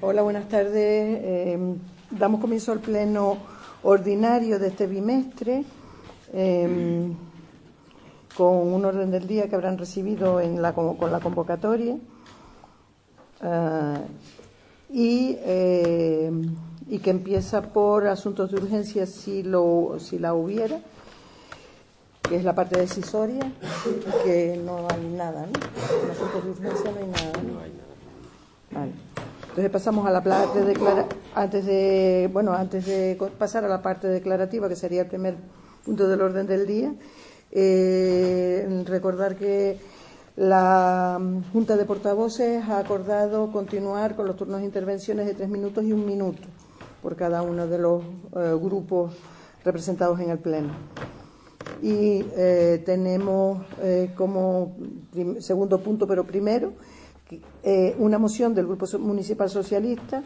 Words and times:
Hola, 0.00 0.22
buenas 0.22 0.48
tardes. 0.48 1.18
Eh, 1.24 1.58
damos 2.12 2.40
comienzo 2.40 2.70
al 2.70 2.78
pleno 2.78 3.36
ordinario 3.82 4.60
de 4.60 4.68
este 4.68 4.86
bimestre 4.86 5.64
eh, 6.32 7.12
con 8.36 8.72
un 8.72 8.84
orden 8.84 9.10
del 9.10 9.26
día 9.26 9.48
que 9.48 9.56
habrán 9.56 9.76
recibido 9.76 10.40
en 10.40 10.62
la, 10.62 10.72
con 10.72 11.10
la 11.10 11.18
convocatoria. 11.18 11.96
Ah, 13.42 13.98
y, 14.88 15.36
eh, 15.40 16.30
y 16.88 17.00
que 17.00 17.10
empieza 17.10 17.60
por 17.60 18.06
asuntos 18.06 18.52
de 18.52 18.58
urgencia 18.58 19.04
si, 19.04 19.42
lo, 19.42 19.96
si 19.98 20.20
la 20.20 20.32
hubiera 20.32 20.78
que 22.22 22.36
es 22.36 22.44
la 22.44 22.54
parte 22.54 22.78
decisoria, 22.78 23.40
que 24.22 24.60
no 24.62 24.86
hay 24.90 25.02
nada, 25.16 25.46
¿no? 25.46 26.04
En 26.04 26.10
asuntos 26.10 26.44
de 26.44 26.50
urgencia 26.50 26.92
no 26.92 26.98
hay 26.98 27.06
nada. 27.06 27.32
¿no? 27.42 27.60
hay 27.60 27.70
nada. 27.70 27.88
Vale. 28.70 29.07
Entonces 29.58 29.72
pasamos 29.72 30.06
a 30.06 30.12
la 30.12 30.22
parte 30.22 30.64
declara 30.64 31.08
antes 31.34 31.66
de 31.66 32.30
bueno 32.32 32.52
antes 32.52 32.86
de 32.86 33.18
pasar 33.36 33.64
a 33.64 33.68
la 33.68 33.82
parte 33.82 34.06
declarativa 34.06 34.68
que 34.68 34.76
sería 34.76 35.02
el 35.02 35.08
primer 35.08 35.34
punto 35.84 36.06
del 36.06 36.20
orden 36.20 36.46
del 36.46 36.64
día. 36.64 36.94
Eh, 37.50 38.84
recordar 38.86 39.34
que 39.34 39.80
la 40.36 41.20
Junta 41.52 41.76
de 41.76 41.84
Portavoces 41.86 42.62
ha 42.68 42.78
acordado 42.78 43.50
continuar 43.50 44.14
con 44.14 44.28
los 44.28 44.36
turnos 44.36 44.60
de 44.60 44.66
intervenciones 44.66 45.26
de 45.26 45.34
tres 45.34 45.48
minutos 45.48 45.82
y 45.82 45.92
un 45.92 46.06
minuto 46.06 46.46
por 47.02 47.16
cada 47.16 47.42
uno 47.42 47.66
de 47.66 47.78
los 47.78 48.04
eh, 48.36 48.56
grupos 48.62 49.12
representados 49.64 50.20
en 50.20 50.30
el 50.30 50.38
Pleno. 50.38 50.70
Y 51.82 52.24
eh, 52.36 52.80
tenemos 52.86 53.66
como 54.14 54.76
segundo 55.40 55.80
punto, 55.80 56.06
pero 56.06 56.22
primero, 56.22 56.74
eh, 57.62 57.94
una 57.98 58.18
moción 58.18 58.54
del 58.54 58.66
Grupo 58.66 58.86
Municipal 58.98 59.50
Socialista 59.50 60.22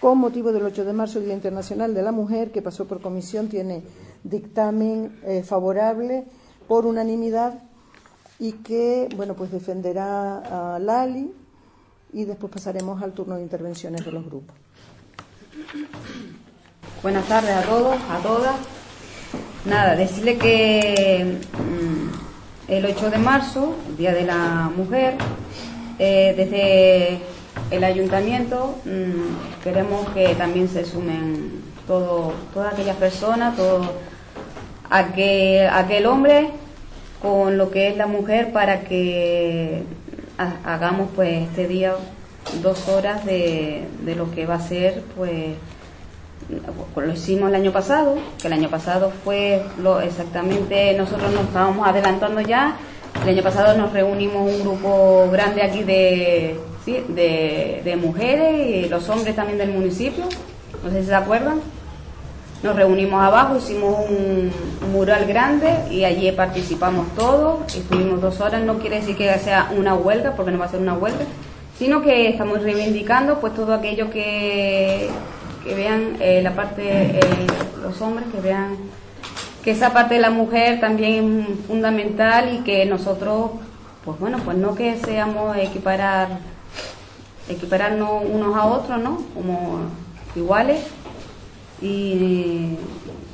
con 0.00 0.18
motivo 0.18 0.52
del 0.52 0.64
8 0.64 0.84
de 0.84 0.92
marzo, 0.92 1.20
Día 1.20 1.34
Internacional 1.34 1.94
de 1.94 2.02
la 2.02 2.10
Mujer, 2.10 2.50
que 2.50 2.60
pasó 2.60 2.86
por 2.86 3.00
comisión, 3.00 3.48
tiene 3.48 3.82
dictamen 4.24 5.12
favorable 5.44 6.24
por 6.66 6.86
unanimidad 6.86 7.62
y 8.40 8.54
que, 8.54 9.08
bueno, 9.14 9.34
pues 9.34 9.52
defenderá 9.52 10.74
a 10.74 10.78
Lali 10.80 11.32
y 12.12 12.24
después 12.24 12.52
pasaremos 12.52 13.00
al 13.00 13.12
turno 13.12 13.36
de 13.36 13.42
intervenciones 13.42 14.04
de 14.04 14.10
los 14.10 14.24
grupos. 14.24 14.56
Buenas 17.02 17.26
tardes 17.26 17.50
a 17.50 17.62
todos, 17.62 17.96
a 18.10 18.18
todas. 18.18 18.56
Nada, 19.64 19.94
decirle 19.94 20.38
que 20.38 21.38
mm, 21.52 22.70
el 22.70 22.86
8 22.86 23.10
de 23.10 23.18
marzo, 23.18 23.76
Día 23.96 24.12
de 24.12 24.24
la 24.24 24.70
Mujer, 24.76 25.16
eh, 26.04 26.34
desde 26.36 27.20
el 27.70 27.84
ayuntamiento 27.84 28.74
mm, 28.84 29.62
queremos 29.62 30.08
que 30.08 30.34
también 30.34 30.68
se 30.68 30.84
sumen 30.84 31.62
todo, 31.86 32.32
todas 32.52 32.72
aquellas 32.72 32.96
personas, 32.96 33.54
todo 33.56 33.82
aquel, 34.90 35.68
aquel 35.68 36.06
hombre 36.06 36.50
con 37.20 37.56
lo 37.56 37.70
que 37.70 37.86
es 37.86 37.96
la 37.96 38.08
mujer 38.08 38.52
para 38.52 38.80
que 38.80 39.84
hagamos 40.64 41.08
pues 41.14 41.44
este 41.48 41.68
día 41.68 41.94
dos 42.62 42.88
horas 42.88 43.24
de, 43.24 43.84
de 44.04 44.16
lo 44.16 44.28
que 44.32 44.44
va 44.44 44.56
a 44.56 44.60
ser 44.60 45.04
pues 45.16 45.54
lo 46.96 47.12
hicimos 47.12 47.48
el 47.48 47.54
año 47.54 47.70
pasado, 47.70 48.16
que 48.40 48.48
el 48.48 48.54
año 48.54 48.68
pasado 48.68 49.12
fue 49.24 49.62
lo 49.78 50.00
exactamente, 50.00 50.94
nosotros 50.94 51.32
nos 51.32 51.44
estábamos 51.44 51.86
adelantando 51.86 52.40
ya, 52.40 52.76
el 53.22 53.28
año 53.28 53.42
pasado 53.42 53.76
nos 53.76 53.92
reunimos 53.92 54.50
un 54.50 54.62
grupo 54.62 55.28
grande 55.30 55.62
aquí 55.62 55.82
de, 55.82 56.58
de, 56.86 57.96
mujeres 57.96 58.66
y 58.66 58.88
los 58.88 59.08
hombres 59.08 59.36
también 59.36 59.58
del 59.58 59.70
municipio, 59.70 60.24
no 60.82 60.90
sé 60.90 61.00
si 61.02 61.06
se 61.06 61.14
acuerdan, 61.14 61.60
nos 62.62 62.74
reunimos 62.76 63.22
abajo, 63.22 63.56
hicimos 63.56 63.96
un, 64.08 64.50
mural 64.92 65.26
grande 65.26 65.68
y 65.90 66.04
allí 66.04 66.30
participamos 66.32 67.06
todos, 67.14 67.74
estuvimos 67.74 68.20
dos 68.20 68.40
horas, 68.40 68.62
no 68.62 68.78
quiere 68.78 68.96
decir 68.96 69.16
que 69.16 69.32
sea 69.38 69.70
una 69.76 69.94
huelga, 69.94 70.34
porque 70.34 70.50
no 70.50 70.58
va 70.58 70.66
a 70.66 70.68
ser 70.68 70.80
una 70.80 70.94
huelga, 70.94 71.24
sino 71.78 72.02
que 72.02 72.28
estamos 72.28 72.62
reivindicando 72.62 73.40
pues 73.40 73.54
todo 73.54 73.72
aquello 73.74 74.10
que 74.10 75.08
que 75.62 75.74
vean 75.74 76.16
eh, 76.20 76.40
la 76.42 76.52
parte, 76.54 76.82
eh, 76.84 77.20
los 77.82 78.00
hombres, 78.00 78.26
que 78.32 78.40
vean 78.40 78.76
que 79.62 79.70
esa 79.70 79.92
parte 79.92 80.14
de 80.14 80.20
la 80.20 80.30
mujer 80.30 80.80
también 80.80 81.46
es 81.48 81.66
fundamental 81.66 82.54
y 82.54 82.64
que 82.64 82.84
nosotros, 82.84 83.52
pues 84.04 84.18
bueno, 84.18 84.38
pues 84.44 84.56
no 84.56 84.74
que 84.74 84.96
seamos 84.98 85.56
equiparar, 85.56 86.28
equipararnos 87.48 88.24
unos 88.28 88.56
a 88.56 88.64
otros, 88.66 89.00
¿no? 89.00 89.22
Como 89.34 89.80
iguales 90.34 90.80
y, 91.80 92.76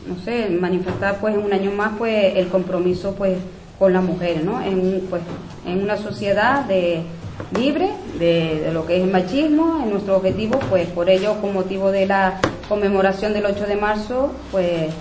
no 0.06 0.22
sé, 0.25 0.49
manifestar 0.50 1.19
pues 1.21 1.34
en 1.34 1.43
un 1.43 1.53
año 1.53 1.71
más 1.72 1.93
pues 1.97 2.37
el 2.37 2.49
compromiso 2.49 3.15
pues 3.15 3.39
con 3.78 3.93
las 3.93 4.03
mujeres, 4.03 4.45
¿no? 4.45 4.60
En, 4.60 5.06
pues, 5.09 5.22
en 5.66 5.83
una 5.83 5.97
sociedad 5.97 6.65
de 6.65 7.03
libre 7.56 7.91
de, 8.19 8.71
lo 8.72 8.84
que 8.87 8.97
es 8.97 9.05
el 9.05 9.10
machismo, 9.10 9.81
en 9.83 9.91
nuestro 9.91 10.16
objetivo, 10.16 10.59
pues 10.69 10.89
por 10.89 11.09
ello, 11.09 11.41
con 11.41 11.55
motivo 11.55 11.91
de 11.91 12.06
la 12.06 12.41
conmemoración 12.69 13.33
del 13.33 13.47
8 13.47 13.66
de 13.66 13.77
marzo, 13.77 14.33
pues 14.50 14.93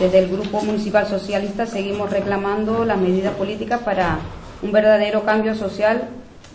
desde 0.00 0.18
el 0.18 0.28
Grupo 0.30 0.62
Municipal 0.62 1.06
Socialista 1.06 1.66
seguimos 1.66 2.10
reclamando 2.10 2.86
las 2.86 2.96
medidas 2.96 3.34
políticas 3.34 3.80
para 3.80 4.18
un 4.62 4.72
verdadero 4.72 5.24
cambio 5.24 5.54
social 5.54 6.08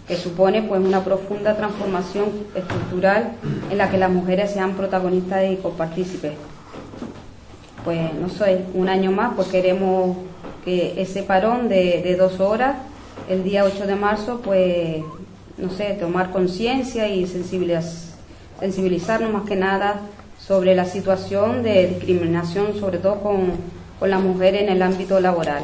que 0.08 0.18
supone 0.18 0.64
pues 0.64 0.82
una 0.82 1.04
profunda 1.04 1.56
transformación 1.56 2.30
estructural 2.56 3.34
en 3.70 3.78
la 3.78 3.92
que 3.92 4.00
las 4.00 4.10
mujeres 4.10 4.50
sean 4.52 4.74
protagonistas 4.74 5.44
y 5.52 5.58
copartícipes. 5.58 6.34
Pues 7.84 8.16
no 8.16 8.30
sé, 8.30 8.66
un 8.74 8.90
año 8.90 9.12
más, 9.12 9.34
pues 9.36 9.50
queremos 9.50 10.18
que 10.64 11.00
ese 11.00 11.22
parón 11.22 11.70
de, 11.70 12.02
de 12.04 12.16
dos 12.16 12.40
horas, 12.40 12.78
el 13.30 13.44
día 13.44 13.64
8 13.64 13.86
de 13.86 13.96
marzo, 13.96 14.42
pues 14.44 15.04
no 15.60 15.70
sé, 15.70 15.96
tomar 16.00 16.32
conciencia 16.32 17.08
y 17.08 17.28
sensibilizarnos 17.28 19.32
más 19.32 19.44
que 19.44 19.56
nada 19.56 20.02
sobre 20.40 20.76
la 20.76 20.86
situación 20.86 21.64
de 21.64 21.88
discriminación, 21.88 22.80
sobre 22.80 23.00
todo 23.00 23.22
con, 23.22 23.54
con 24.00 24.10
la 24.10 24.20
mujer 24.20 24.56
en 24.56 24.70
el 24.70 24.82
ámbito 24.82 25.20
laboral. 25.20 25.64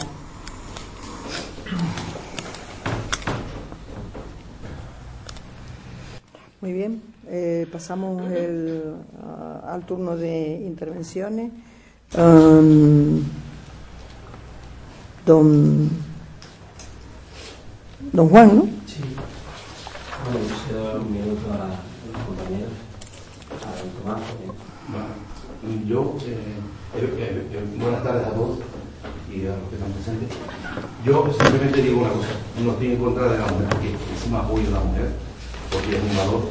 Muy 6.62 6.74
bien, 6.74 7.02
eh, 7.28 7.68
pasamos 7.72 8.32
el, 8.32 8.94
al 9.68 9.84
turno 9.86 10.16
de 10.16 10.62
intervenciones. 10.64 11.52
Um, 12.16 13.24
don, 15.26 15.90
don 18.12 18.30
Juan, 18.30 18.56
¿no? 18.58 18.64
Sí. 18.86 19.02
Bueno, 20.32 20.48
yo 20.70 21.02
un 21.02 21.12
minuto 21.12 21.52
a 21.52 21.68
los 22.12 22.22
compañeros, 22.28 22.74
a 23.66 23.70
Tomás. 24.04 24.22
Yo, 25.88 26.16
eh, 26.26 26.38
eh, 26.98 27.48
eh, 27.54 27.66
buenas 27.80 28.04
tardes 28.04 28.26
a 28.26 28.32
todos 28.32 28.58
y 29.32 29.46
a 29.46 29.54
los 29.54 29.70
que 29.70 29.76
están 29.76 29.92
presentes. 29.94 30.30
Yo 31.06 31.30
simplemente 31.40 31.84
digo 31.84 32.02
una 32.02 32.10
cosa, 32.10 32.30
no 32.66 32.72
estoy 32.72 32.88
en 32.88 32.98
contra 32.98 33.32
de 33.32 33.38
la 33.38 33.46
mujer, 33.46 33.68
porque 33.70 33.92
encima 34.12 34.40
apoyo 34.40 34.68
a 34.70 34.72
la 34.72 34.80
mujer, 34.80 35.10
porque 35.72 35.98
es 35.98 36.02
un 36.02 36.18
valor 36.18 36.42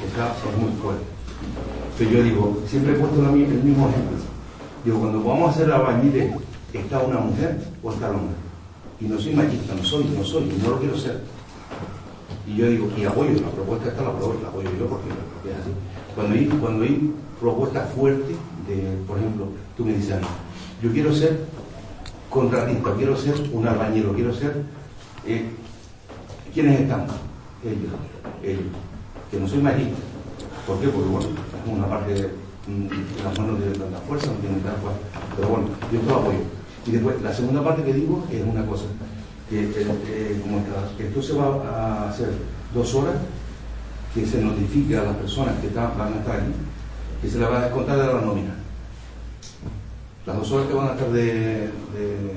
que 0.00 0.06
está, 0.06 0.30
es 0.30 0.58
muy 0.58 0.70
fuerte. 0.80 1.04
Pero 1.98 2.10
yo 2.10 2.22
digo, 2.22 2.62
siempre 2.68 2.92
he 2.92 2.96
puesto 2.96 3.18
el 3.18 3.32
mismo 3.32 3.88
ejemplo. 3.88 4.16
Digo, 4.84 5.00
cuando 5.00 5.24
vamos 5.24 5.48
a 5.48 5.50
hacer 5.50 5.66
la 5.66 5.78
bañile, 5.78 6.36
¿está 6.72 7.00
una 7.00 7.18
mujer 7.18 7.58
o 7.82 7.92
está 7.92 8.10
el 8.10 8.14
hombre? 8.14 8.36
Y 9.00 9.06
no 9.06 9.18
soy 9.18 9.34
machista, 9.34 9.74
no 9.74 9.82
soy, 9.82 10.04
no 10.04 10.22
soy, 10.22 10.44
no 10.62 10.70
lo 10.70 10.78
quiero 10.78 10.96
ser 10.96 11.20
y 12.46 12.56
yo 12.56 12.70
digo, 12.70 12.88
y 12.96 13.04
apoyo, 13.04 13.32
la 13.40 13.50
propuesta 13.50 13.88
esta 13.88 14.02
la 14.02 14.10
apoyo, 14.10 14.38
la 14.42 14.48
apoyo 14.48 14.70
yo 14.78 14.86
porque, 14.86 15.08
es 15.10 15.56
así. 15.56 15.70
Cuando 16.14 16.34
hay, 16.34 16.46
cuando 16.46 16.84
hay 16.84 17.12
propuestas 17.40 17.92
fuertes, 17.92 18.36
de, 18.68 18.96
por 19.06 19.18
ejemplo, 19.18 19.48
tú 19.76 19.84
me 19.84 19.94
dices, 19.94 20.16
yo 20.82 20.92
quiero 20.92 21.12
ser 21.12 21.40
contratista, 22.30 22.94
quiero 22.94 23.16
ser 23.16 23.34
un 23.52 23.66
albañero, 23.66 24.12
quiero 24.12 24.32
ser... 24.32 24.62
Eh, 25.26 25.50
¿Quiénes 26.54 26.80
están? 26.80 27.06
Ellos, 27.64 27.92
ellos. 28.42 28.62
Que 29.30 29.40
no 29.40 29.48
soy 29.48 29.58
machista. 29.58 29.98
¿Por 30.66 30.80
qué? 30.80 30.88
Porque 30.88 31.08
bueno, 31.08 31.28
es 31.28 31.72
una 31.72 31.86
parte 31.86 32.14
de 32.14 32.28
mm, 32.68 33.24
las 33.24 33.38
manos 33.38 33.60
de 33.60 33.66
tanta 33.72 33.98
fuerza, 33.98 34.28
no 34.28 34.38
tienen 34.38 34.60
tanta 34.60 34.80
fuerza. 34.80 35.00
Pero 35.36 35.48
bueno, 35.48 35.66
yo 35.92 35.98
esto 35.98 36.10
lo 36.10 36.16
apoyo. 36.16 36.38
Y 36.86 36.90
después, 36.92 37.20
la 37.22 37.34
segunda 37.34 37.62
parte 37.62 37.82
que 37.82 37.92
digo 37.92 38.24
es 38.30 38.42
una 38.42 38.64
cosa, 38.64 38.84
como 39.48 40.64
que 40.96 41.06
esto 41.06 41.22
se 41.22 41.32
va 41.34 41.46
a 41.68 42.10
hacer 42.10 42.30
dos 42.74 42.94
horas, 42.94 43.14
que 44.14 44.26
se 44.26 44.40
notifique 44.40 44.96
a 44.96 45.04
las 45.04 45.16
personas 45.16 45.60
que 45.60 45.68
están, 45.68 45.96
van 45.96 46.14
a 46.14 46.16
estar 46.16 46.36
aquí, 46.36 46.52
que 47.22 47.28
se 47.28 47.38
les 47.38 47.48
va 47.48 47.58
a 47.58 47.64
descontar 47.64 47.98
de 47.98 48.06
la 48.06 48.20
nómina. 48.20 48.54
Las 50.26 50.36
dos 50.38 50.52
horas 50.52 50.66
que 50.66 50.74
van 50.74 50.88
a 50.88 50.92
estar 50.92 51.10
de, 51.10 51.24
de, 51.24 52.36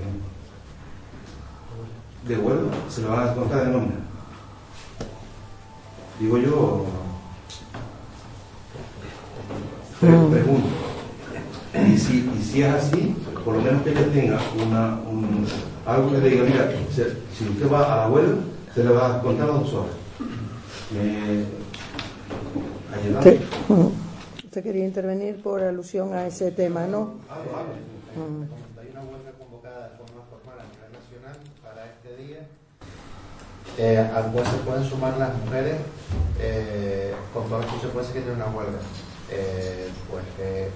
de 2.28 2.38
huelga, 2.38 2.72
se 2.90 3.02
les 3.02 3.10
va 3.10 3.22
a 3.22 3.26
descontar 3.26 3.66
de 3.66 3.72
nómina. 3.72 3.96
Digo 6.20 6.38
yo, 6.38 6.86
pregunto, 10.00 10.68
y 11.88 11.98
si, 11.98 12.30
y 12.38 12.44
si 12.44 12.62
es 12.62 12.74
así, 12.74 13.16
por 13.44 13.56
lo 13.56 13.62
menos 13.62 13.82
que 13.84 13.92
ella 13.92 14.12
tenga 14.12 14.40
una, 14.66 15.00
un, 15.10 15.46
algo 15.90 16.12
que 16.12 16.18
le 16.18 16.30
diga, 16.30 16.44
mira, 16.44 16.72
si 16.94 17.44
usted 17.44 17.72
va 17.72 17.94
a 17.94 17.98
la 17.98 18.08
huelga, 18.10 18.36
se 18.74 18.84
le 18.84 18.90
va 18.92 19.18
a 19.18 19.22
contar 19.22 19.48
las 19.48 19.60
dos 19.60 19.74
horas. 19.74 19.96
usted, 23.18 23.42
usted 24.46 24.64
quería 24.64 24.86
intervenir 24.86 25.42
por 25.42 25.64
alusión 25.64 26.14
a 26.14 26.28
ese 26.28 26.52
tema, 26.52 26.86
¿no? 26.86 27.16
Mm. 28.16 28.44
Hay 28.80 28.90
una 28.92 29.02
huelga 29.02 29.32
convocada 29.40 29.90
de 29.90 29.98
forma 29.98 30.22
formal 30.30 30.58
a 30.60 30.66
nivel 30.70 30.92
nacional 30.94 31.38
para 31.64 31.86
este 31.86 32.24
día, 32.24 32.48
eh, 33.78 34.12
al 34.16 34.32
cual 34.32 34.46
se 34.46 34.58
pueden 34.58 34.84
sumar 34.84 35.18
las 35.18 35.36
mujeres 35.44 35.76
eh, 36.40 37.14
con 37.34 37.46
todas 37.48 37.66
las 37.66 37.72
consecuencias 37.72 38.14
que 38.14 38.22
tiene 38.22 38.36
una 38.36 38.48
huelga. 38.48 38.80
Eh, 39.32 39.90
pues 40.10 40.24
eh, 40.40 40.72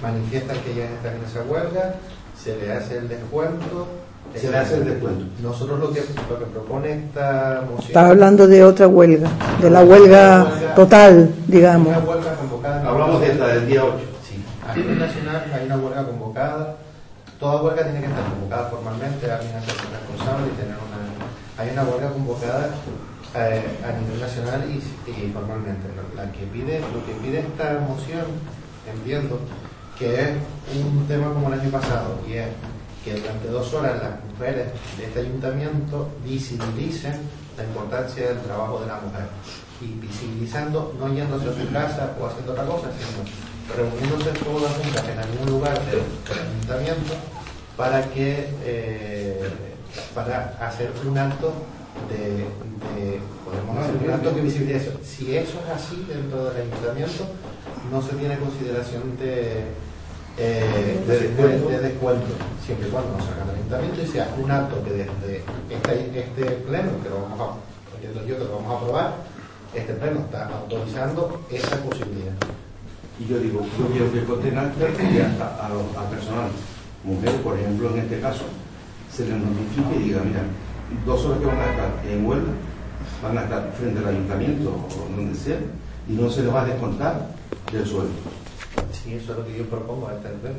manifiestan 0.00 0.56
que 0.60 0.70
ellas 0.70 0.90
están 0.92 1.16
en 1.16 1.24
esa 1.24 1.42
huelga, 1.42 1.96
se 2.36 2.56
le 2.56 2.72
hace 2.72 2.98
el 2.98 3.08
descuento. 3.08 3.86
Se 4.34 4.50
le 4.50 4.56
hace 4.56 4.76
el 4.76 4.84
descuento. 4.86 5.26
Nosotros 5.42 5.78
lo 5.78 5.92
que, 5.92 6.00
lo 6.00 6.38
que 6.38 6.44
propone 6.46 6.92
esta 6.92 7.64
moción. 7.68 7.86
Está 7.86 8.08
hablando 8.08 8.46
de 8.46 8.64
otra 8.64 8.88
huelga, 8.88 9.28
de 9.60 9.70
la 9.70 9.84
huelga, 9.84 10.74
total, 10.74 11.34
digamos. 11.46 11.88
Una 11.88 11.98
huelga 11.98 12.34
convocada. 12.36 12.88
Hablamos 12.88 13.20
de 13.20 13.32
esta 13.32 13.46
del 13.48 13.66
día 13.66 13.84
8. 13.84 13.96
Sí, 14.26 14.42
a 14.66 14.74
nivel 14.74 14.98
nacional 14.98 15.52
hay 15.52 15.66
una 15.66 15.76
huelga 15.76 16.06
convocada. 16.06 16.76
Toda 17.38 17.62
huelga 17.62 17.82
tiene 17.82 18.00
que 18.00 18.06
estar 18.06 18.24
convocada 18.24 18.70
formalmente, 18.70 19.30
alguien 19.30 19.56
hace 19.56 19.70
responsable 19.70 20.46
y 20.46 20.56
tener 20.56 20.76
una. 20.76 21.62
Hay 21.62 21.70
una 21.70 21.82
huelga 21.82 22.10
convocada 22.10 22.70
eh, 23.34 23.64
a 23.84 23.98
nivel 24.00 24.20
nacional 24.20 24.64
y, 24.70 25.32
formalmente. 25.32 25.88
La 26.16 26.30
que 26.32 26.46
pide, 26.46 26.80
lo 26.80 27.04
que 27.04 27.12
pide 27.20 27.40
esta 27.40 27.80
moción, 27.80 28.26
entiendo, 28.86 29.40
que 30.02 30.20
es 30.20 30.84
un 30.84 31.06
tema 31.06 31.32
como 31.32 31.52
el 31.52 31.60
año 31.60 31.70
pasado, 31.70 32.18
y 32.28 32.32
es 32.32 32.48
que 33.04 33.14
durante 33.14 33.48
dos 33.48 33.72
horas 33.74 34.02
las 34.02 34.24
mujeres 34.32 34.66
de 34.98 35.04
este 35.04 35.20
ayuntamiento 35.20 36.08
visibilicen 36.24 37.20
la 37.56 37.64
importancia 37.64 38.28
del 38.28 38.40
trabajo 38.40 38.80
de 38.80 38.86
la 38.86 39.00
mujer. 39.00 39.26
Y 39.80 39.86
visibilizando, 40.00 40.94
no 40.98 41.12
yéndose 41.14 41.50
a 41.50 41.52
su 41.52 41.72
casa 41.72 42.16
o 42.20 42.26
haciendo 42.26 42.52
otra 42.52 42.64
cosa, 42.64 42.88
sino 42.98 43.22
reuniéndose 43.76 44.30
todas 44.44 44.72
juntas 44.74 45.04
en 45.08 45.18
algún 45.18 45.50
lugar 45.50 45.80
del, 45.86 46.02
ayuntamiento 46.30 47.14
para 47.76 48.02
que 48.10 48.48
eh, 48.64 49.50
para 50.14 50.56
hacer 50.60 50.90
un 51.06 51.16
acto 51.16 51.52
de, 52.08 52.46
podemos 53.44 53.78
hacer 53.78 53.96
un 54.04 54.10
acto 54.10 54.34
que 54.34 54.40
visibilice. 54.40 54.92
Si 55.04 55.36
eso 55.36 55.60
es 55.64 55.70
así 55.70 56.04
dentro 56.08 56.50
del 56.50 56.62
ayuntamiento, 56.62 57.26
no 57.90 58.02
se 58.02 58.14
tiene 58.16 58.38
consideración 58.38 59.16
de, 59.18 59.64
eh, 60.38 61.04
de, 61.06 61.78
descuento. 61.80 62.26
siempre 62.64 62.88
y 62.88 62.90
cuando 62.90 63.16
nos 63.16 63.24
salga 63.24 63.44
del 63.44 63.56
ayuntamiento 63.56 64.02
y 64.02 64.06
sea 64.06 64.34
un 64.42 64.50
acto 64.50 64.82
que 64.84 64.90
desde 64.90 65.44
este, 65.70 66.18
este 66.20 66.44
pleno, 66.66 66.90
que 67.02 67.08
lo 67.10 67.22
vamos 67.22 67.40
a, 67.40 68.26
yo 68.26 68.38
que 68.38 68.44
lo 68.44 68.56
vamos 68.56 68.72
a 68.72 68.76
aprobar, 68.76 69.14
este 69.74 69.94
pleno 69.94 70.20
está 70.20 70.48
autorizando 70.48 71.40
esa 71.50 71.76
posibilidad. 71.76 72.32
Y 73.18 73.26
yo 73.26 73.38
digo, 73.38 73.60
yo 73.78 73.86
quiero 73.88 74.12
que 74.12 74.24
conten 74.24 74.58
acta 74.58 74.88
y 75.02 75.18
hasta 75.18 75.66
al 75.66 76.08
personal, 76.08 76.50
mujeres, 77.04 77.40
por 77.40 77.58
ejemplo, 77.58 77.90
en 77.90 77.98
este 77.98 78.20
caso, 78.20 78.44
se 79.12 79.24
les 79.26 79.36
notifique 79.36 79.96
y 79.96 80.08
diga, 80.08 80.22
mira, 80.24 80.42
dos 81.06 81.24
horas 81.26 81.40
que 81.40 81.46
van 81.46 81.60
a 81.60 81.70
estar 81.70 81.90
en 82.08 82.26
huelga, 82.26 82.52
van 83.22 83.38
a 83.38 83.42
estar 83.42 83.72
frente 83.78 84.00
al 84.00 84.08
ayuntamiento 84.08 84.70
o 84.70 85.16
donde 85.16 85.34
sea, 85.34 85.58
y 86.08 86.12
no 86.12 86.30
se 86.30 86.42
les 86.42 86.54
va 86.54 86.62
a 86.62 86.66
descontar 86.66 87.28
del 87.70 87.86
sueldo. 87.86 88.41
Sí, 88.92 89.14
eso 89.14 89.32
es 89.32 89.38
lo 89.38 89.46
que 89.46 89.58
yo 89.58 89.64
propongo 89.66 90.08
a 90.08 90.14
este 90.14 90.28
pleno. 90.28 90.58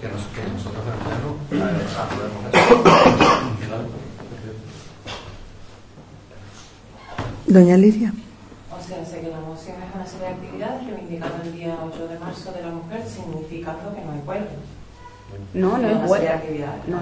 Que, 0.00 0.08
nos, 0.08 0.22
que 0.34 0.42
nosotros 0.52 0.82
en 0.86 0.92
el 0.92 0.98
pleno 0.98 1.36
aprobemos 1.98 2.42
eso. 2.52 2.82
Doña 7.46 7.76
Lidia. 7.76 8.12
O 8.70 8.82
sea, 8.82 9.04
sé 9.04 9.20
que 9.20 9.28
la 9.28 9.40
moción 9.40 9.76
es 9.82 9.94
una 9.94 10.06
serie 10.06 10.26
de 10.26 10.32
actividades 10.32 10.86
reivindicando 10.86 11.42
el 11.44 11.52
día 11.52 11.78
8 11.84 12.08
de 12.08 12.18
marzo 12.18 12.52
de 12.52 12.62
la 12.62 12.70
mujer, 12.70 13.06
significando 13.06 13.94
que 13.94 14.00
no 14.00 14.12
hay 14.12 14.22
huelga. 14.26 14.50
No, 15.54 15.78
no 15.78 15.88
es 15.88 16.10
huelga. 16.10 16.42
No, 16.86 16.98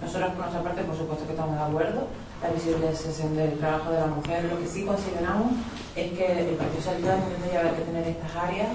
nosotros 0.00 0.30
por 0.30 0.38
nuestra 0.38 0.62
parte, 0.62 0.82
por 0.82 0.96
supuesto 0.96 1.26
que 1.26 1.32
estamos 1.32 1.56
de 1.56 1.62
acuerdo, 1.62 2.06
la 2.42 2.50
visibilización 2.50 3.36
del 3.36 3.58
trabajo 3.58 3.90
de 3.90 4.00
la 4.00 4.06
mujer. 4.06 4.44
Lo 4.44 4.58
que 4.58 4.66
sí 4.66 4.84
consideramos 4.84 5.52
es 5.96 6.12
que 6.12 6.50
el 6.50 6.56
Partido 6.56 6.82
Socialista 6.82 7.16
tendría 7.16 7.74
que 7.74 7.82
tener 7.82 8.06
estas 8.06 8.36
áreas 8.36 8.68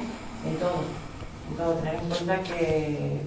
en 0.45 0.55
todo, 0.57 0.83
en 1.49 1.57
todo, 1.57 1.73
tener 1.75 1.95
en 1.95 2.09
cuenta 2.09 2.43
que, 2.43 3.21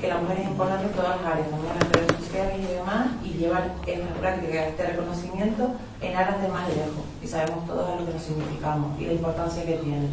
que 0.00 0.08
la 0.08 0.18
mujer 0.18 0.40
es 0.40 0.46
importante 0.46 0.86
en 0.86 0.92
todas 0.92 1.20
las 1.20 1.32
áreas, 1.32 1.50
también 1.50 1.72
en 1.72 1.80
las 1.80 1.92
redes 1.92 2.24
sociales 2.24 2.56
y 2.58 2.72
demás, 2.72 3.06
y 3.22 3.28
llevar 3.34 3.74
esta 3.86 4.14
práctica, 4.20 4.66
este 4.66 4.86
reconocimiento 4.86 5.72
en 6.00 6.16
aras 6.16 6.40
de 6.40 6.48
más 6.48 6.68
lejos. 6.68 7.04
Y 7.22 7.26
sabemos 7.26 7.66
todos 7.66 8.00
lo 8.00 8.06
que 8.06 8.12
nos 8.12 8.22
significamos 8.22 8.98
y 9.00 9.06
la 9.06 9.12
importancia 9.12 9.64
que 9.64 9.76
tiene 9.76 10.08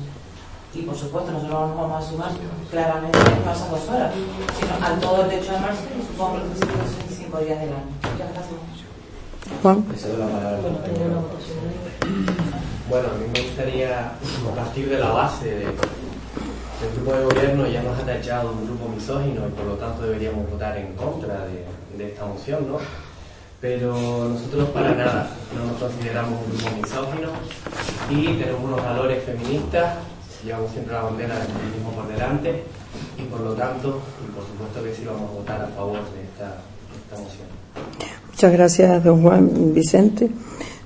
y 0.76 0.82
por 0.82 0.96
supuesto 0.96 1.32
nosotros 1.32 1.70
nos 1.70 1.78
vamos 1.78 2.04
a 2.04 2.10
sumar 2.10 2.32
claramente 2.70 3.18
no 3.18 3.50
a 3.50 3.54
esas 3.54 3.72
dos 3.72 3.90
horas, 3.90 4.12
sino 4.60 4.86
al 4.86 5.00
todo 5.00 5.24
el 5.24 5.30
techo 5.30 5.54
de 5.54 5.60
marzo 5.60 5.84
y 5.98 6.06
supongo 6.06 6.34
que 6.34 6.40
los 6.40 6.98
25 6.98 7.38
días 7.40 7.60
del 7.62 7.70
año. 7.70 7.86
Muchas 8.12 8.34
gracias. 8.34 8.85
Bueno, 12.90 13.08
a 13.10 13.18
mí 13.18 13.26
me 13.34 13.42
gustaría 13.42 14.12
partir 14.56 14.90
de 14.90 15.00
la 15.00 15.10
base 15.10 15.46
de 15.46 15.66
el 15.66 16.92
grupo 16.96 17.14
de 17.14 17.24
gobierno 17.24 17.68
ya 17.68 17.82
nos 17.82 17.98
ha 17.98 18.06
tachado 18.06 18.52
un 18.52 18.66
grupo 18.66 18.90
misógino 18.90 19.48
y 19.48 19.52
por 19.52 19.66
lo 19.66 19.74
tanto 19.76 20.04
deberíamos 20.04 20.50
votar 20.50 20.78
en 20.78 20.94
contra 20.94 21.46
de, 21.46 21.66
de 21.98 22.12
esta 22.12 22.26
moción, 22.26 22.68
¿no? 22.68 22.78
Pero 23.62 23.96
nosotros 24.30 24.70
para 24.70 24.94
nada 24.94 25.30
no 25.56 25.72
nos 25.72 25.82
consideramos 25.82 26.40
un 26.46 26.58
grupo 26.58 26.76
misógino 26.76 27.30
y 28.10 28.38
tenemos 28.38 28.64
unos 28.64 28.84
valores 28.84 29.24
feministas 29.24 29.96
llevamos 30.46 30.72
siempre 30.72 30.94
la 30.94 31.02
bandera 31.02 31.40
del 31.40 31.48
feminismo 31.48 31.92
por 31.92 32.08
delante 32.08 32.64
y 33.18 33.24
por 33.24 33.42
lo 33.42 33.54
tanto, 33.54 34.02
y 34.24 34.32
por 34.32 34.46
supuesto 34.46 34.84
que 34.84 34.94
sí 34.94 35.04
vamos 35.06 35.30
a 35.30 35.34
votar 35.34 35.62
a 35.62 35.68
favor 35.68 36.00
de 36.12 36.22
esta, 36.22 36.62
moción. 37.12 37.48
Muchas 38.36 38.52
gracias, 38.52 39.02
don 39.02 39.22
Juan 39.22 39.74
Vicente. 39.74 40.30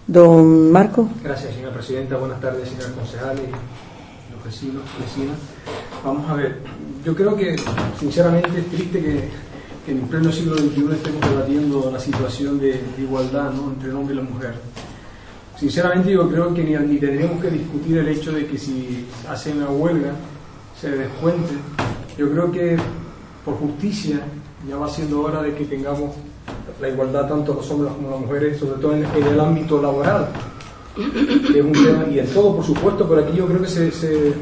Don 0.06 0.72
Marco. 0.72 1.10
Gracias, 1.24 1.56
señora 1.56 1.74
presidenta. 1.74 2.16
Buenas 2.16 2.40
tardes, 2.40 2.70
señores 2.70 2.92
concejales, 2.92 3.42
los 4.32 4.46
vecinos, 4.46 4.84
vecinas. 5.00 5.36
Vamos 6.06 6.30
a 6.30 6.36
ver, 6.36 6.60
yo 7.04 7.16
creo 7.16 7.36
que 7.36 7.56
sinceramente 8.00 8.52
es 8.56 8.68
triste 8.68 9.02
que, 9.02 9.92
en 9.92 10.02
pleno 10.02 10.32
siglo 10.32 10.58
XXI 10.58 10.94
estemos 10.94 11.22
debatiendo 11.28 11.90
la 11.92 12.00
situación 12.00 12.60
de, 12.60 12.84
igualdad 13.00 13.52
entre 13.52 13.90
el 13.90 13.96
hombre 13.96 14.14
y 14.14 14.18
la 14.18 14.24
mujer 14.24 14.54
sinceramente 15.58 16.12
yo 16.12 16.30
creo 16.30 16.54
que 16.54 16.64
ni, 16.64 16.76
ni, 16.76 17.00
tendríamos 17.00 17.42
que 17.42 17.50
discutir 17.50 17.98
el 17.98 18.10
hecho 18.10 18.32
de 18.32 18.46
que 18.46 18.60
si 18.60 19.08
hacen 19.28 19.58
una 19.58 19.72
huelga 19.72 20.12
se 20.80 20.92
descuente. 20.92 21.56
Yo 22.16 22.30
creo 22.30 22.52
que 22.52 22.78
por 23.44 23.56
justicia 23.56 24.20
ya 24.70 24.76
va 24.76 24.88
siendo 24.88 25.22
hora 25.22 25.42
de 25.42 25.56
que 25.56 25.66
tengamos 25.66 26.12
la 26.80 26.90
igualdad 26.90 27.28
tanto 27.28 27.54
los 27.54 27.70
hombres 27.72 27.94
como 27.94 28.12
las 28.12 28.20
mujeres, 28.20 28.58
sobre 28.58 28.82
todo 28.82 28.94
en, 28.94 29.06
el 29.06 29.40
ámbito 29.40 29.82
laboral, 29.82 30.30
que 30.96 31.60
es 31.60 31.66
un 31.66 31.72
tema, 31.72 32.06
y 32.12 32.20
en 32.20 32.28
todo 32.28 32.56
por 32.56 32.66
supuesto, 32.66 33.08
pero 33.08 33.22
aquí 33.22 33.38
yo 33.38 33.48
creo 33.48 33.62
que 33.62 33.68
se, 33.68 33.92
se, 33.92 34.34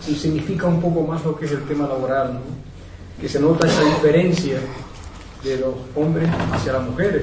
significa 0.00 0.66
un 0.66 0.80
poco 0.80 1.02
más 1.02 1.24
lo 1.24 1.36
que 1.36 1.44
es 1.44 1.52
el 1.52 1.64
tema 1.64 1.86
laboral, 1.86 2.40
que 3.20 3.28
se 3.28 3.40
nota 3.40 3.66
esa 3.66 3.84
diferencia 3.84 4.58
de 5.44 5.58
los 5.58 5.74
hombres 5.94 6.28
hacia 6.52 6.74
las 6.74 6.82
mujeres. 6.82 7.22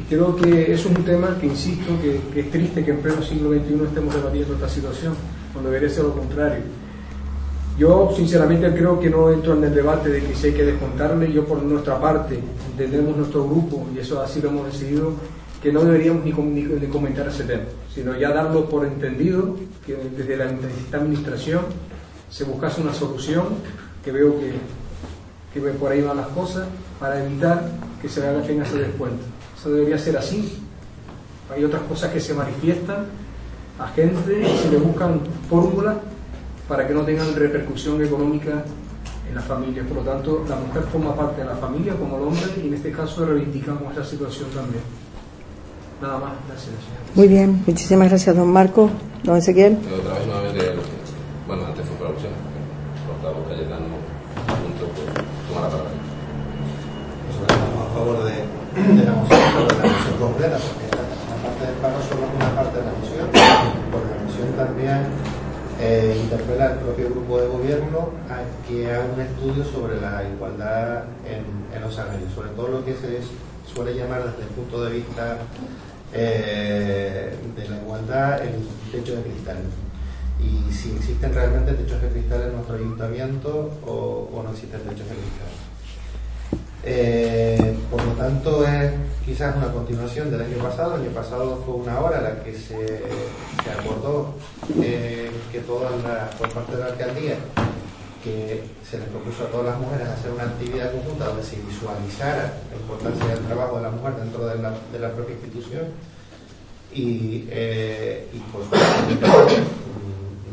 Y 0.00 0.02
creo 0.08 0.36
que 0.36 0.72
es 0.72 0.86
un 0.86 0.94
tema 1.04 1.36
que, 1.40 1.46
insisto, 1.46 1.92
que, 2.00 2.40
es 2.40 2.50
triste 2.50 2.84
que 2.84 2.92
en 2.92 2.98
pleno 2.98 3.22
siglo 3.22 3.50
XXI 3.50 3.84
estemos 3.84 4.14
debatiendo 4.14 4.54
esta 4.54 4.68
situación, 4.68 5.14
cuando 5.52 5.70
debería 5.70 5.94
ser 5.94 6.04
lo 6.04 6.14
contrario. 6.14 6.62
Yo, 7.78 8.12
sinceramente, 8.16 8.68
creo 8.72 8.98
que 8.98 9.08
no 9.08 9.30
entro 9.30 9.54
en 9.54 9.62
el 9.62 9.72
debate 9.72 10.08
de 10.08 10.20
que 10.20 10.34
si 10.34 10.48
hay 10.48 10.52
que 10.52 10.64
descontarle. 10.64 11.32
Yo, 11.32 11.44
por 11.46 11.62
nuestra 11.62 12.00
parte, 12.00 12.40
entendemos 12.72 13.16
nuestro 13.16 13.44
grupo, 13.44 13.86
y 13.94 14.00
eso 14.00 14.20
así 14.20 14.42
lo 14.42 14.48
hemos 14.48 14.66
decidido, 14.66 15.12
que 15.62 15.72
no 15.72 15.84
deberíamos 15.84 16.24
ni, 16.24 16.32
ni, 16.32 16.86
comentar 16.88 17.28
ese 17.28 17.44
tema, 17.44 17.62
sino 17.94 18.18
ya 18.18 18.30
darlo 18.30 18.68
por 18.68 18.84
entendido 18.84 19.54
que 19.86 19.96
desde 20.16 20.36
la 20.36 20.46
administración 20.92 21.60
se 22.28 22.42
buscase 22.42 22.80
una 22.80 22.92
solución, 22.92 23.44
que 24.04 24.10
veo 24.10 24.34
que, 24.40 24.54
que 25.54 25.60
por 25.70 25.92
ahí 25.92 26.02
van 26.02 26.16
las 26.16 26.28
cosas, 26.28 26.66
para 26.98 27.24
evitar 27.24 27.70
que 28.02 28.08
se 28.08 28.26
haga 28.26 28.42
tenga 28.42 28.64
ese 28.64 28.78
descuento. 28.78 29.24
Eso 29.56 29.70
debería 29.70 29.98
ser 29.98 30.16
así. 30.16 30.58
Hay 31.54 31.62
otras 31.62 31.82
cosas 31.82 32.12
que 32.12 32.20
se 32.20 32.34
manifiestan 32.34 33.06
a 33.78 33.86
gente 33.88 34.40
y 34.40 34.58
se 34.58 34.70
le 34.70 34.78
buscan 34.78 35.20
fórmulas 35.48 35.96
para 36.68 36.86
que 36.86 36.94
no 36.94 37.02
tengan 37.02 37.34
repercusión 37.34 38.04
económica 38.04 38.64
en 39.28 39.34
la 39.34 39.40
familia. 39.42 39.82
Por 39.84 39.98
lo 39.98 40.02
tanto, 40.02 40.44
la 40.48 40.56
mujer 40.56 40.82
forma 40.92 41.14
parte 41.14 41.40
de 41.40 41.46
la 41.46 41.56
familia 41.56 41.94
como 41.94 42.16
el 42.18 42.24
hombre 42.24 42.46
y 42.62 42.68
en 42.68 42.74
este 42.74 42.92
caso 42.92 43.24
reivindicamos 43.24 43.92
esa 43.92 44.04
situación 44.04 44.50
también. 44.50 44.82
Nada 46.00 46.18
más, 46.18 46.32
gracias. 46.46 46.74
Muy 47.14 47.26
bien, 47.26 47.62
muchísimas 47.66 48.08
gracias, 48.08 48.36
don 48.36 48.52
Marco. 48.52 48.90
Don 49.24 49.36
Ezequiel. 49.36 49.78
Otra 49.98 50.14
vez 50.14 50.26
nuevamente, 50.26 50.72
bueno, 51.48 51.66
antes 51.66 51.84
fue 51.86 51.96
por 51.96 52.06
alusión, 52.06 52.32
portavoz 53.08 53.48
Cayetano, 53.48 53.98
junto 54.46 54.86
por 54.94 55.06
tomar 55.48 55.62
la 55.64 55.70
palabra. 55.74 55.90
Nosotros 57.26 57.50
estamos 57.50 57.82
a 57.82 57.94
favor 57.98 58.18
de, 58.22 58.36
de 58.94 59.04
la 59.04 59.12
moción, 59.18 59.40
de 59.42 59.74
la 59.74 59.90
moción 59.90 60.16
completa, 60.20 60.58
porque 60.62 60.86
la 60.86 61.36
parte 61.42 61.66
del 61.66 61.76
pago 61.82 61.98
solo 62.06 62.22
es 62.22 62.32
una 62.38 62.50
parte 62.54 62.76
de 62.78 62.84
la 62.86 62.94
moción, 62.94 63.26
porque 63.90 64.10
la 64.14 64.20
moción 64.22 64.48
también 64.54 65.00
eh, 65.80 66.20
interpela 66.22 66.64
al 66.66 66.78
propio 66.98 67.14
grupo 67.14 67.40
de 67.40 67.46
gobierno 67.46 68.10
a 68.28 68.66
que 68.66 68.90
haga 68.90 69.04
un 69.14 69.20
estudio 69.20 69.64
sobre 69.64 70.00
la 70.00 70.24
igualdad 70.28 71.04
en, 71.24 71.80
los 71.80 71.94
salarios, 71.94 72.32
sobre 72.34 72.50
todo 72.50 72.68
lo 72.68 72.84
que 72.84 72.94
se 72.94 73.20
suele 73.72 73.94
llamar 73.94 74.24
desde 74.24 74.42
el 74.42 74.48
punto 74.48 74.82
de 74.82 74.96
vista 74.96 75.38
eh, 76.12 77.36
de 77.56 77.68
la 77.68 77.76
igualdad 77.76 78.42
el 78.42 78.66
techo 78.90 79.14
de 79.16 79.22
cristal. 79.22 79.58
Y 80.40 80.72
si 80.72 80.96
existen 80.96 81.32
realmente 81.32 81.72
techos 81.74 82.02
de 82.02 82.08
cristal 82.08 82.42
en 82.42 82.52
nuestro 82.54 82.74
ayuntamiento 82.74 83.70
o 83.86 84.42
no 84.42 84.50
existen 84.50 84.80
techos 84.80 85.08
de 85.08 85.14
cristal. 85.14 85.67
Eh, 86.90 87.76
por 87.90 88.02
lo 88.02 88.12
tanto, 88.12 88.66
es 88.66 88.92
quizás 89.26 89.54
una 89.56 89.70
continuación 89.70 90.30
del 90.30 90.40
año 90.40 90.56
pasado. 90.56 90.94
El 90.94 91.02
año 91.02 91.10
pasado 91.10 91.62
fue 91.66 91.74
una 91.74 92.00
hora 92.00 92.22
la 92.22 92.42
que 92.42 92.54
se, 92.54 93.04
acordó 93.78 94.32
eh, 94.80 95.30
que 95.52 95.60
todas 95.60 95.92
las, 96.02 96.34
por 96.36 96.48
parte 96.48 96.72
de 96.72 96.78
la 96.78 96.86
alcaldía, 96.86 97.36
que 98.24 98.62
se 98.88 98.98
les 98.98 99.08
propuso 99.08 99.44
a 99.44 99.46
todas 99.48 99.66
las 99.66 99.78
mujeres 99.78 100.08
hacer 100.08 100.32
una 100.32 100.44
actividad 100.44 100.90
conjunta 100.92 101.26
donde 101.26 101.42
se 101.42 101.56
visualizara 101.56 102.54
la 102.70 102.76
importancia 102.80 103.26
del 103.26 103.44
trabajo 103.44 103.76
de 103.76 103.82
la 103.82 103.90
mujer 103.90 104.14
dentro 104.14 104.46
de 104.46 104.58
la, 104.58 104.72
de 104.90 104.98
la 104.98 105.12
propia 105.12 105.34
institución. 105.34 105.88
Y, 106.94 107.44
eh, 107.50 108.28
y 108.32 108.38
pues 108.50 108.64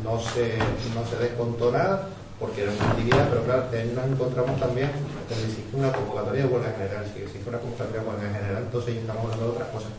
no 0.04 0.20
se, 0.20 0.58
no 0.94 1.06
se 1.08 1.16
descontó 1.16 1.72
nada 1.72 2.10
porque 2.38 2.62
era 2.62 2.72
una 2.72 2.90
actividad, 2.90 3.28
pero 3.30 3.44
claro, 3.44 3.62
este 3.64 3.84
nos 3.94 4.06
encontramos 4.06 4.60
también 4.60 4.90
que 5.28 5.34
existe 5.34 5.76
una 5.76 5.90
convocatoria 5.92 6.42
de 6.44 6.48
huelga 6.48 6.72
general, 6.72 7.04
si 7.12 7.22
existe 7.22 7.48
una 7.48 7.58
convocatoria 7.58 8.02
de 8.02 8.08
huelga 8.08 8.28
general, 8.28 8.62
entonces 8.62 8.94
ya 8.94 9.00
estamos 9.00 9.24
hablando 9.24 9.44
de 9.44 9.52
otras 9.52 9.68
cosas. 9.68 9.92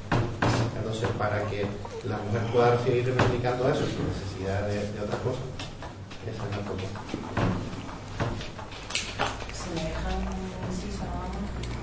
Entonces, 0.77 1.10
para 1.17 1.41
que 1.50 1.65
la 2.06 2.17
mujer 2.17 2.41
pueda 2.53 2.77
seguir 2.84 3.06
reivindicando 3.06 3.70
eso 3.70 3.84
sin 3.89 4.06
necesidad 4.06 4.67
de, 4.70 4.77
de 4.94 5.00
otras 5.01 5.22
cosas, 5.25 5.46
esa 6.29 6.44
es 6.46 6.51
la 6.53 6.62
propuesta. 6.62 7.00
Se 9.51 9.67
me 9.74 9.82
deja 9.89 10.08
un 10.13 10.48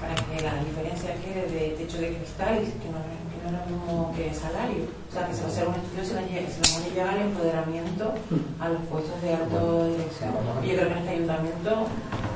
para 0.01 0.15
que 0.15 0.37
la 0.45 0.55
diferencia 0.63 1.17
quede 1.17 1.49
de 1.49 1.77
techo 1.81 1.99
de 1.99 2.17
cristal 2.17 2.61
que 2.61 2.89
no, 2.93 3.01
no 3.45 3.49
es 3.49 3.55
lo 3.55 3.77
mismo 3.77 4.13
que 4.17 4.33
salario. 4.33 4.85
O 4.89 5.13
sea, 5.13 5.27
que 5.29 5.35
se 5.35 5.41
va 5.43 5.49
a 5.49 5.51
hacer 5.53 5.69
un 5.69 5.75
estudio, 5.75 6.05
se 6.05 6.15
le, 6.15 6.49
se 6.49 6.61
le 6.61 6.69
puede 6.73 6.91
llevar 6.95 7.15
el 7.17 7.23
empoderamiento 7.29 8.15
a 8.61 8.69
los 8.69 8.81
puestos 8.89 9.21
de 9.21 9.35
alto 9.35 9.89
dirección. 9.89 10.33
Y 10.65 10.69
yo 10.69 10.77
creo 10.77 10.89
que 10.89 10.93
en 10.93 10.99
este 10.99 11.11
ayuntamiento 11.11 11.71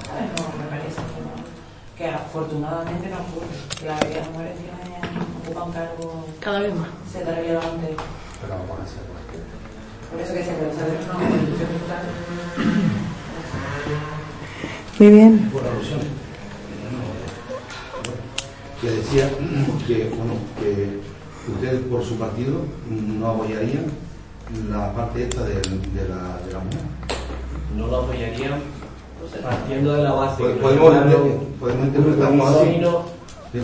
¿sabes? 0.04 0.28
no 0.36 0.42
me 0.60 0.66
parece 0.68 1.00
que, 1.00 1.20
no, 1.24 1.32
que 1.96 2.06
afortunadamente 2.08 3.08
no 3.08 3.16
ocurre. 3.24 3.56
Que 3.80 3.86
la 3.86 3.94
mayoría 3.94 4.14
de 4.14 4.20
las 4.20 4.30
mujeres 4.32 4.54
tienen, 4.58 4.78
ocupan 5.44 5.72
cargos 5.72 6.12
cada 6.40 6.60
vez 6.60 6.74
más 6.74 6.88
se 7.10 7.24
da 7.24 7.34
relevante. 7.34 7.96
Pero 8.40 8.52
vamos 8.52 8.78
a 8.78 8.82
hacerlo. 8.84 9.16
Por 10.10 10.20
eso 10.20 10.32
que 10.32 10.44
se 10.44 10.52
puede 10.52 10.74
saber 10.74 10.96
una 11.04 11.14
constitución 11.14 11.68
total. 11.80 12.04
Muy 14.98 15.08
bien. 15.10 15.50
Por 15.50 15.66
alusión. 15.66 16.17
Le 18.82 18.90
decía 18.92 19.28
que, 19.86 20.08
bueno, 20.10 20.34
que 20.60 21.00
ustedes 21.52 21.80
por 21.90 22.04
su 22.04 22.16
partido 22.16 22.60
no 22.88 23.26
apoyarían 23.28 23.86
la 24.70 24.92
parte 24.94 25.24
esta 25.24 25.42
de, 25.44 25.54
de 25.54 26.08
la, 26.08 26.38
de 26.46 26.52
la 26.52 26.58
mujer. 26.60 26.80
No 27.76 27.86
lo 27.88 27.96
apoyarían 28.02 28.60
partiendo 29.42 29.92
de 29.94 30.02
la 30.04 30.12
base 30.12 30.42
que 30.42 30.48
Podemos, 30.60 30.94
podemos 31.60 32.48
así. 32.50 32.66
misóginos, 32.68 33.04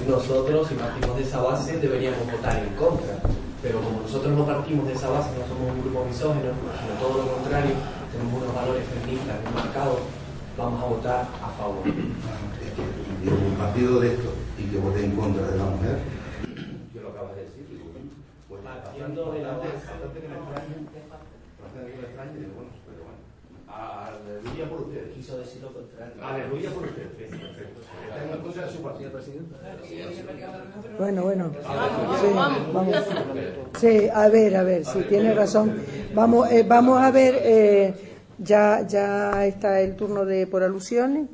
nosotros 0.08 0.68
si 0.68 0.74
partimos 0.74 1.16
de 1.16 1.22
esa 1.22 1.40
base 1.42 1.78
deberíamos 1.78 2.30
votar 2.30 2.56
en 2.58 2.74
contra. 2.74 3.14
Pero 3.62 3.80
como 3.80 4.00
nosotros 4.02 4.36
no 4.36 4.44
partimos 4.44 4.86
de 4.88 4.92
esa 4.94 5.08
base, 5.10 5.30
no 5.38 5.46
somos 5.46 5.72
un 5.74 5.80
grupo 5.80 6.04
misógino, 6.04 6.50
sino 6.52 6.92
todo 7.00 7.22
lo 7.22 7.32
contrario, 7.38 7.70
tenemos 8.12 8.42
unos 8.42 8.54
valores 8.54 8.82
feministas 8.92 9.40
bien 9.40 9.54
marcados, 9.54 9.98
vamos 10.58 10.82
a 10.82 10.86
votar 10.86 11.20
a 11.40 11.48
favor. 11.56 11.80
Es 11.86 12.72
que 12.74 13.30
un 13.30 13.54
partido 13.56 14.00
de 14.00 14.08
esto 14.08 14.28
y 14.74 14.76
que 14.76 14.80
vote 14.80 15.04
en 15.04 15.14
contra 15.14 15.46
de 15.46 15.56
la 15.56 15.64
mujer, 15.64 15.98
que 16.92 17.00
lo 17.00 17.10
acabas 17.10 17.36
de 17.36 17.42
decir, 17.42 17.64
digo, 17.70 17.84
bueno, 17.94 18.10
pues 18.48 18.64
la 18.64 18.74
base. 18.74 18.98
bastante 18.98 20.20
que 20.20 20.28
me 20.28 20.34
extrañe, 20.34 20.76
bastante 21.62 21.90
que 21.92 21.98
me 21.98 22.06
extrañe, 22.10 22.34
digo, 22.42 22.52
bueno, 22.58 22.70
pero 22.82 23.00
bueno, 23.06 23.18
aleluya 23.70 24.68
por 24.68 24.80
ustedes. 24.82 25.14
Quiso 25.14 25.38
decir 25.38 25.62
lo 25.62 25.72
contrario. 25.72 26.14
Aleluya 26.20 26.70
por 26.70 26.84
ustedes. 26.84 27.10
Perfecto. 27.14 27.80
Están 28.08 28.30
en 28.30 28.42
contra 28.42 28.66
de 28.66 28.72
su 28.72 28.82
partido, 28.82 29.12
presidente. 29.12 29.54
Bueno, 30.98 31.22
bueno. 31.22 31.52
Sí, 32.20 32.26
vamos. 32.72 32.96
Sí, 33.78 34.08
a 34.12 34.28
ver, 34.28 34.56
a 34.56 34.62
ver, 34.64 34.84
si 34.84 35.02
tiene 35.02 35.34
razón. 35.34 35.82
Vamos, 36.14 36.50
eh, 36.50 36.64
vamos 36.66 37.00
a 37.00 37.10
ver, 37.12 37.34
eh, 37.42 37.94
ya, 38.38 38.84
ya 38.86 39.46
está 39.46 39.80
el 39.80 39.94
turno 39.94 40.24
de 40.24 40.48
por 40.48 40.64
alusiones. 40.64 41.28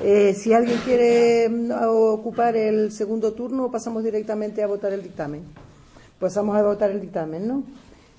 Eh, 0.00 0.34
si 0.34 0.52
alguien 0.52 0.78
quiere 0.84 1.48
mm, 1.48 1.72
ocupar 1.88 2.56
el 2.56 2.92
segundo 2.92 3.32
turno, 3.32 3.70
pasamos 3.70 4.04
directamente 4.04 4.62
a 4.62 4.66
votar 4.66 4.92
el 4.92 5.02
dictamen. 5.02 5.42
Pasamos 6.20 6.56
a 6.56 6.62
votar 6.62 6.90
el 6.90 7.00
dictamen, 7.00 7.48
¿no? 7.48 7.62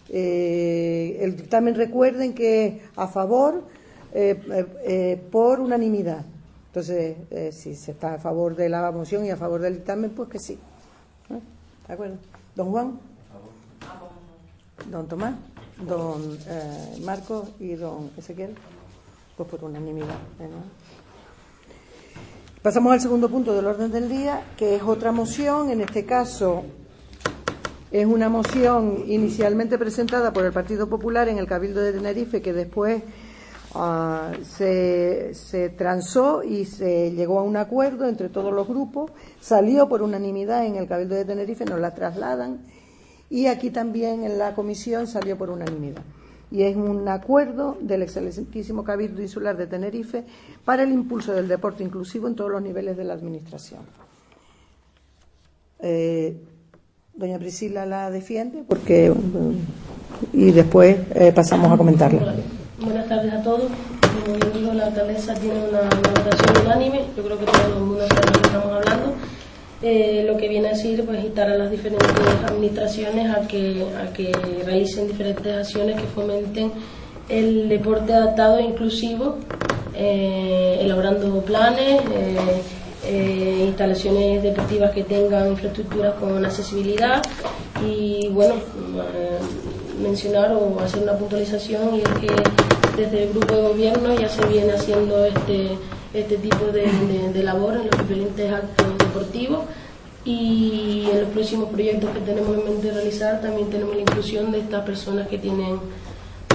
Eh, 0.09 1.17
el 1.21 1.35
dictamen, 1.37 1.75
recuerden 1.75 2.33
que 2.33 2.81
a 2.95 3.07
favor 3.07 3.63
eh, 4.13 4.41
eh, 4.85 5.21
por 5.31 5.59
unanimidad. 5.59 6.25
Entonces, 6.67 7.17
si 7.55 7.75
se 7.75 7.91
está 7.91 8.13
a 8.13 8.19
favor 8.19 8.55
de 8.55 8.69
la 8.69 8.91
moción 8.91 9.25
y 9.25 9.31
a 9.31 9.37
favor 9.37 9.61
del 9.61 9.75
dictamen, 9.77 10.11
pues 10.11 10.29
que 10.29 10.39
sí. 10.39 10.57
¿De 11.87 11.93
acuerdo? 11.93 12.17
Don 12.55 12.71
Juan, 12.71 12.99
don 14.91 15.07
Tomás, 15.07 15.33
don 15.87 16.37
Marcos 17.03 17.49
y 17.59 17.73
don 17.73 18.11
Ezequiel, 18.17 18.55
pues 19.35 19.49
por 19.49 19.63
unanimidad. 19.63 20.19
¿eh, 20.39 20.47
¿no? 20.47 20.61
Pasamos 22.61 22.91
al 22.91 22.99
segundo 22.99 23.29
punto 23.29 23.55
del 23.55 23.65
orden 23.67 23.89
del 23.89 24.09
día, 24.09 24.41
que 24.57 24.75
es 24.75 24.83
otra 24.83 25.13
moción, 25.13 25.69
en 25.69 25.79
este 25.79 26.05
caso 26.05 26.65
es 27.89 28.05
una 28.05 28.27
moción 28.27 29.05
inicialmente 29.07 29.77
presentada 29.77 30.33
por 30.33 30.43
el 30.43 30.51
Partido 30.51 30.89
Popular 30.89 31.29
en 31.29 31.37
el 31.37 31.47
Cabildo 31.47 31.79
de 31.79 31.93
Tenerife, 31.93 32.41
que 32.41 32.51
después 32.51 33.01
ah, 33.75 34.33
se, 34.43 35.33
se 35.35 35.69
transó 35.69 36.43
y 36.43 36.65
se 36.65 37.11
llegó 37.11 37.39
a 37.39 37.43
un 37.43 37.55
acuerdo 37.55 38.09
entre 38.09 38.27
todos 38.27 38.53
los 38.53 38.67
grupos, 38.67 39.09
salió 39.39 39.87
por 39.87 40.01
unanimidad 40.01 40.65
en 40.65 40.75
el 40.75 40.85
Cabildo 40.85 41.15
de 41.15 41.23
Tenerife, 41.23 41.63
nos 41.63 41.79
la 41.79 41.95
trasladan. 41.95 42.59
Y 43.29 43.45
aquí 43.45 43.69
también 43.69 44.25
en 44.25 44.37
la 44.37 44.53
comisión 44.53 45.07
salió 45.07 45.37
por 45.37 45.49
unanimidad. 45.49 46.01
Y 46.51 46.63
es 46.63 46.75
un 46.75 47.07
acuerdo 47.07 47.77
del 47.79 48.01
excelentísimo 48.01 48.83
Cabildo 48.83 49.21
Insular 49.21 49.55
de 49.55 49.67
Tenerife 49.67 50.23
para 50.65 50.83
el 50.83 50.91
impulso 50.91 51.31
del 51.33 51.47
deporte 51.47 51.83
inclusivo 51.83 52.27
en 52.27 52.35
todos 52.35 52.51
los 52.51 52.61
niveles 52.61 52.97
de 52.97 53.03
la 53.03 53.13
Administración. 53.13 53.81
Eh, 55.81 56.35
doña 57.13 57.37
Priscila 57.37 57.85
la 57.85 58.09
defiende 58.09 58.63
porque 58.67 59.13
y 60.33 60.51
después 60.51 60.97
eh, 61.15 61.31
pasamos 61.33 61.71
a 61.71 61.77
comentarla. 61.77 62.35
Buenas 62.81 63.07
tardes 63.07 63.33
a 63.33 63.43
todos. 63.43 63.69
Como 64.25 64.37
yo 64.37 64.49
digo, 64.51 64.73
la 64.73 64.87
alcaldesa 64.87 65.33
tiene 65.35 65.59
una, 65.69 65.81
votación 65.81 66.65
unánime. 66.65 67.05
Yo 67.15 67.23
creo 67.23 67.39
que 67.39 67.45
todo 67.45 67.67
el 67.67 67.83
mundo 67.83 68.07
sabe 68.07 68.21
de 68.21 68.25
lo 68.25 68.31
que 68.31 68.47
estamos 68.47 68.71
hablando. 68.71 69.13
Eh, 69.81 70.25
lo 70.27 70.35
que 70.35 70.49
viene 70.49 70.67
a 70.67 70.71
decir, 70.71 71.05
pues, 71.05 71.23
instar 71.23 71.49
a 71.49 71.57
las 71.57 71.71
diferentes 71.71 72.09
administraciones 72.45 73.33
a 73.33 73.47
que, 73.47 73.85
a 73.97 74.11
que 74.11 74.31
realicen 74.65 75.07
diferentes 75.07 75.55
acciones 75.55 75.95
que 75.95 76.07
fomenten 76.07 76.73
el 77.29 77.69
deporte 77.69 78.13
adaptado 78.13 78.57
e 78.57 78.63
inclusivo, 78.63 79.37
eh, 79.95 80.79
elaborando 80.81 81.41
planes, 81.43 82.01
eh, 83.05 83.63
instalaciones 83.67 84.43
deportivas 84.43 84.91
que 84.91 85.03
tengan 85.03 85.51
infraestructuras 85.51 86.15
con 86.15 86.43
accesibilidad 86.43 87.21
y 87.81 88.27
bueno, 88.29 88.55
mencionar 90.01 90.51
o 90.53 90.77
hacer 90.81 91.03
una 91.03 91.13
puntualización 91.13 91.95
y 91.95 91.99
es 91.99 92.09
que 92.19 93.01
desde 93.01 93.23
el 93.23 93.29
grupo 93.29 93.55
de 93.55 93.61
gobierno 93.61 94.19
ya 94.19 94.27
se 94.27 94.45
viene 94.47 94.73
haciendo 94.73 95.23
este, 95.23 95.69
este 96.13 96.35
tipo 96.37 96.65
de 96.65 97.43
labor 97.43 97.75
en 97.75 97.87
los 97.87 97.97
diferentes 97.99 98.51
actos 98.51 98.98
deportivos 99.09 99.65
y 100.25 101.07
en 101.11 101.21
los 101.21 101.29
próximos 101.29 101.69
proyectos 101.69 102.09
que 102.11 102.19
tenemos 102.19 102.57
en 102.57 102.65
mente 102.65 102.91
realizar 102.91 103.41
también 103.41 103.69
tenemos 103.69 103.95
la 103.95 104.01
inclusión 104.01 104.51
de 104.51 104.59
estas 104.59 104.83
personas 104.83 105.27
que 105.27 105.37
tienen 105.37 105.79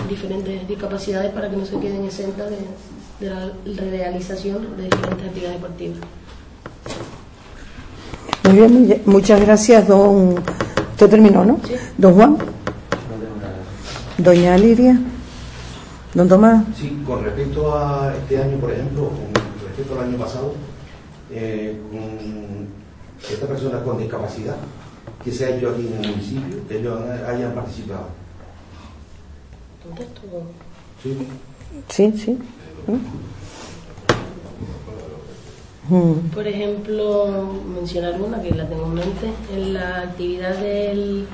diferentes 0.09 0.69
discapacidades 0.69 1.33
para 1.33 1.51
que 1.51 1.57
no 1.57 1.65
se 1.65 1.79
queden 1.79 2.05
exentas 2.05 2.51
de, 2.51 3.29
la 3.29 3.51
realización 3.91 4.77
de 4.77 4.85
diferentes 4.85 5.27
actividades 5.27 5.61
deportivas. 5.61 5.99
Muy 8.45 8.55
bien, 8.55 9.03
muchas 9.07 9.41
gracias, 9.41 9.89
don. 9.89 10.35
Usted 10.93 11.09
terminó, 11.09 11.45
¿no? 11.45 11.59
Don 11.97 12.15
Juan. 12.15 12.37
Doña 14.19 14.57
Lidia. 14.59 14.99
Don 16.13 16.29
Tomás. 16.29 16.65
Sí, 16.79 17.03
con 17.05 17.25
respecto 17.25 17.77
a 17.77 18.15
este 18.17 18.41
año, 18.41 18.59
por 18.59 18.71
ejemplo, 18.71 19.09
con 19.09 19.67
respecto 19.67 19.99
al 19.99 20.09
año 20.09 20.19
pasado, 20.19 20.55
eh, 21.35 21.77
con 21.91 22.69
estas 23.21 23.49
personas 23.49 23.83
con 23.83 23.99
discapacidad, 23.99 24.57
que 25.23 25.33
se 25.33 25.47
ha 25.47 25.57
hecho 25.57 25.71
aquí 25.71 25.87
en 25.87 26.05
el 26.05 26.11
municipio, 26.11 26.69
que 26.69 26.79
ellos 26.79 27.01
hayan 27.27 27.53
participado. 27.55 28.09
Sí. 31.03 31.17
Sí, 31.89 32.13
sí. 32.17 32.39
Mm. 35.89 36.29
Por 36.33 36.47
ejemplo, 36.47 37.51
mencionar 37.75 38.21
una 38.21 38.41
que 38.41 38.51
la 38.53 38.67
tengo 38.67 38.85
en 38.87 38.95
mente, 38.95 39.31
en 39.55 39.75
la 39.75 40.03
actividad 40.03 40.57
de 40.57 41.27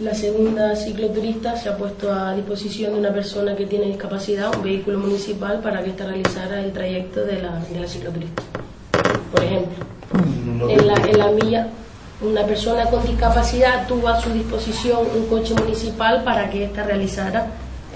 la 0.00 0.14
segunda 0.14 0.74
cicloturista 0.74 1.56
se 1.56 1.68
ha 1.68 1.76
puesto 1.76 2.12
a 2.12 2.34
disposición 2.34 2.94
de 2.94 3.00
una 3.00 3.12
persona 3.12 3.54
que 3.54 3.66
tiene 3.66 3.86
discapacidad 3.86 4.56
un 4.56 4.62
vehículo 4.62 4.98
municipal 4.98 5.60
para 5.60 5.84
que 5.84 5.90
ésta 5.90 6.06
realizara 6.06 6.64
el 6.64 6.72
trayecto 6.72 7.24
de 7.24 7.42
la, 7.42 7.60
de 7.60 7.80
la 7.80 7.86
cicloturista. 7.86 8.42
Por 9.34 9.42
ejemplo, 9.42 9.84
en 10.68 10.86
la, 10.86 10.94
en 10.94 11.18
la 11.18 11.30
milla 11.32 11.68
una 12.20 12.44
persona 12.46 12.86
con 12.86 13.04
discapacidad 13.04 13.86
tuvo 13.88 14.08
a 14.08 14.20
su 14.20 14.30
disposición 14.30 15.00
un 15.14 15.26
coche 15.26 15.54
municipal 15.54 16.22
para 16.22 16.48
que 16.48 16.64
ésta 16.64 16.84
realizara 16.84 17.48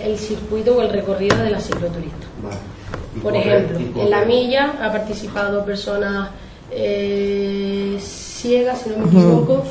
el 0.03 0.19
circuito 0.19 0.77
o 0.77 0.83
el 0.83 0.91
recorrido 0.91 1.37
de 1.39 1.51
la 1.51 1.61
cicloturista. 1.61 2.27
Por 3.23 3.37
ejemplo, 3.37 3.79
en 3.79 4.11
la 4.11 4.25
milla 4.25 4.75
ha 4.83 4.91
participado 4.93 5.65
personas 5.65 6.31
eh, 6.71 7.99
ciegas, 8.39 8.83
si 8.83 8.91
no 8.91 8.99
me 8.99 9.07
equivoco, 9.07 9.65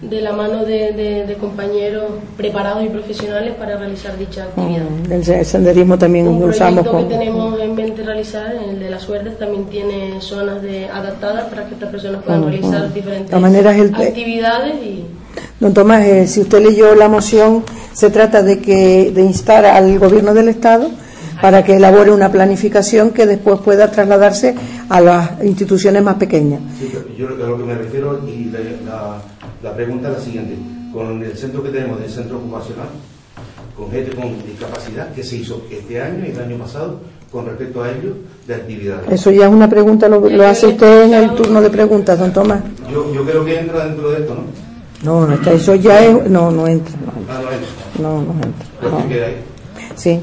de 0.00 0.20
la 0.20 0.32
mano 0.32 0.64
de, 0.64 1.36
compañeros 1.40 2.04
preparados 2.36 2.84
y 2.84 2.88
profesionales 2.88 3.54
para 3.58 3.76
realizar 3.76 4.16
dicha 4.16 4.44
actividad. 4.44 4.86
el 5.10 5.44
senderismo 5.44 5.98
también 5.98 6.28
Un 6.28 6.42
usamos. 6.44 6.86
que 6.86 7.04
tenemos 7.04 7.60
en 7.60 7.74
mente 7.74 8.02
realizar, 8.02 8.54
el 8.54 8.78
de 8.78 8.90
la 8.90 9.00
suerte, 9.00 9.30
también 9.30 9.64
tiene 9.66 10.20
zonas 10.20 10.62
de, 10.62 10.86
adaptadas 10.86 11.46
para 11.46 11.66
que 11.66 11.74
estas 11.74 11.90
personas 11.90 12.22
puedan 12.22 12.44
realizar 12.44 12.92
diferentes 12.92 13.34
actividades 13.34 14.74
y 14.82 15.04
Don 15.58 15.72
Tomás, 15.72 16.04
eh, 16.04 16.26
si 16.26 16.40
usted 16.40 16.62
leyó 16.62 16.94
la 16.94 17.08
moción, 17.08 17.64
se 17.92 18.10
trata 18.10 18.42
de 18.42 18.58
que 18.58 19.12
de 19.12 19.22
instar 19.22 19.64
al 19.64 19.98
Gobierno 19.98 20.34
del 20.34 20.48
Estado 20.48 20.90
para 21.42 21.64
que 21.64 21.74
elabore 21.74 22.12
una 22.12 22.30
planificación 22.30 23.10
que 23.10 23.26
después 23.26 23.58
pueda 23.60 23.90
trasladarse 23.90 24.54
a 24.88 25.00
las 25.00 25.42
instituciones 25.42 26.00
más 26.00 26.14
pequeñas. 26.14 26.60
Sí, 26.78 26.92
yo 27.18 27.26
a 27.26 27.30
lo 27.32 27.58
que 27.58 27.64
me 27.64 27.74
refiero 27.74 28.20
y 28.28 28.44
la, 28.44 29.74
pregunta 29.74 30.08
es 30.10 30.14
la 30.18 30.20
siguiente. 30.20 30.54
Con 30.92 31.20
el 31.20 31.36
centro 31.36 31.62
que 31.64 31.70
tenemos, 31.70 32.00
el 32.00 32.08
centro 32.08 32.38
ocupacional, 32.38 32.86
con 33.76 33.90
gente 33.90 34.14
con 34.14 34.40
discapacidad, 34.46 35.12
¿qué 35.12 35.24
se 35.24 35.38
hizo 35.38 35.64
este 35.68 36.00
año 36.00 36.24
y 36.24 36.30
el 36.30 36.40
año 36.40 36.58
pasado 36.58 37.00
con 37.32 37.46
respecto 37.46 37.82
a 37.82 37.90
ello 37.90 38.14
de 38.46 38.54
actividades? 38.54 39.10
Eso 39.10 39.32
ya 39.32 39.46
es 39.46 39.52
una 39.52 39.68
pregunta, 39.68 40.08
lo, 40.08 40.24
hace 40.46 40.68
usted 40.68 41.06
en 41.06 41.14
el 41.14 41.34
turno 41.34 41.60
de 41.60 41.70
preguntas, 41.70 42.20
don 42.20 42.32
Tomás. 42.32 42.60
Yo, 42.88 43.12
yo 43.12 43.24
creo 43.24 43.44
que 43.44 43.58
entra 43.58 43.86
dentro 43.86 44.12
de 44.12 44.20
esto, 44.20 44.34
¿no? 44.36 44.42
No, 45.02 45.26
no 45.26 45.34
está, 45.34 45.52
eso 45.52 45.74
ya 45.74 46.04
es. 46.04 46.30
No, 46.30 46.52
no 46.52 46.68
entra. 46.68 46.94
No, 47.98 48.22
no 48.22 48.32
entra. 48.32 48.66
No, 48.80 49.02
Sí. 49.96 50.20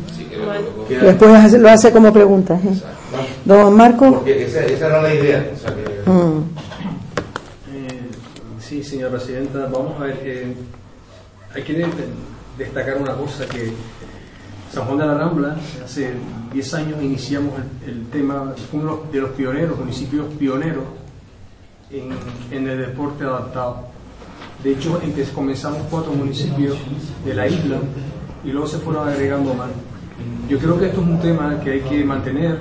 Después 0.90 1.54
lo 1.54 1.70
hace 1.70 1.92
como 1.92 2.12
pregunta. 2.14 2.56
¿eh? 2.56 2.82
Don 3.46 3.76
Marco. 3.76 4.16
Porque 4.16 4.46
esa, 4.46 4.64
esa 4.66 4.88
era 4.88 5.02
la 5.02 5.14
idea. 5.14 5.52
Mm. 6.06 6.40
Eh, 7.74 7.88
sí, 8.60 8.84
señora 8.84 9.12
presidenta, 9.12 9.68
vamos 9.72 10.00
a 10.00 10.06
ver. 10.06 10.20
Eh, 10.24 10.56
hay 11.54 11.64
que 11.64 11.86
destacar 12.58 12.98
una 12.98 13.14
cosa: 13.16 13.46
que 13.48 13.72
San 14.72 14.86
Juan 14.86 14.98
de 15.00 15.06
la 15.06 15.14
Rambla, 15.16 15.58
hace 15.84 16.14
10 16.54 16.74
años 16.76 17.02
iniciamos 17.02 17.54
el, 17.86 18.08
tema, 18.08 18.54
fue 18.70 18.80
uno 18.80 19.04
de 19.12 19.20
los 19.20 19.32
pioneros, 19.32 19.78
municipios 19.80 20.28
pioneros 20.36 20.84
en, 21.92 22.10
en 22.52 22.68
el 22.68 22.78
deporte 22.78 23.24
adaptado 23.24 23.90
de 24.64 24.74
hecho, 24.74 25.00
comenzamos 25.34 25.84
cuatro 25.90 26.12
municipios 26.12 26.78
de 27.24 27.34
la 27.34 27.48
isla 27.48 27.78
y 28.44 28.52
luego 28.52 28.68
se 28.68 28.78
fueron 28.80 29.08
agregando 29.08 29.54
más. 29.54 29.70
Yo 30.50 30.58
creo 30.58 30.80
que 30.80 30.88
esto 30.88 31.02
es 31.02 31.08
un 31.08 31.20
tema 31.20 31.60
que 31.64 31.72
hay 31.72 31.82
que 31.82 32.04
mantener 32.04 32.60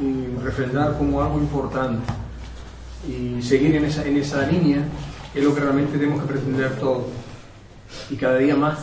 y 0.00 0.42
refrendar 0.42 0.96
como 0.98 1.22
algo 1.22 1.38
importante 1.38 2.02
y 3.08 3.40
seguir 3.42 3.76
en 3.76 3.84
esa, 3.84 4.04
en 4.04 4.16
esa 4.16 4.46
línea 4.46 4.84
es 5.34 5.44
lo 5.44 5.54
que 5.54 5.60
realmente 5.60 5.98
tenemos 5.98 6.22
que 6.22 6.28
pretender 6.28 6.76
todos. 6.76 7.04
Y 8.10 8.16
cada 8.16 8.38
día 8.38 8.56
más. 8.56 8.78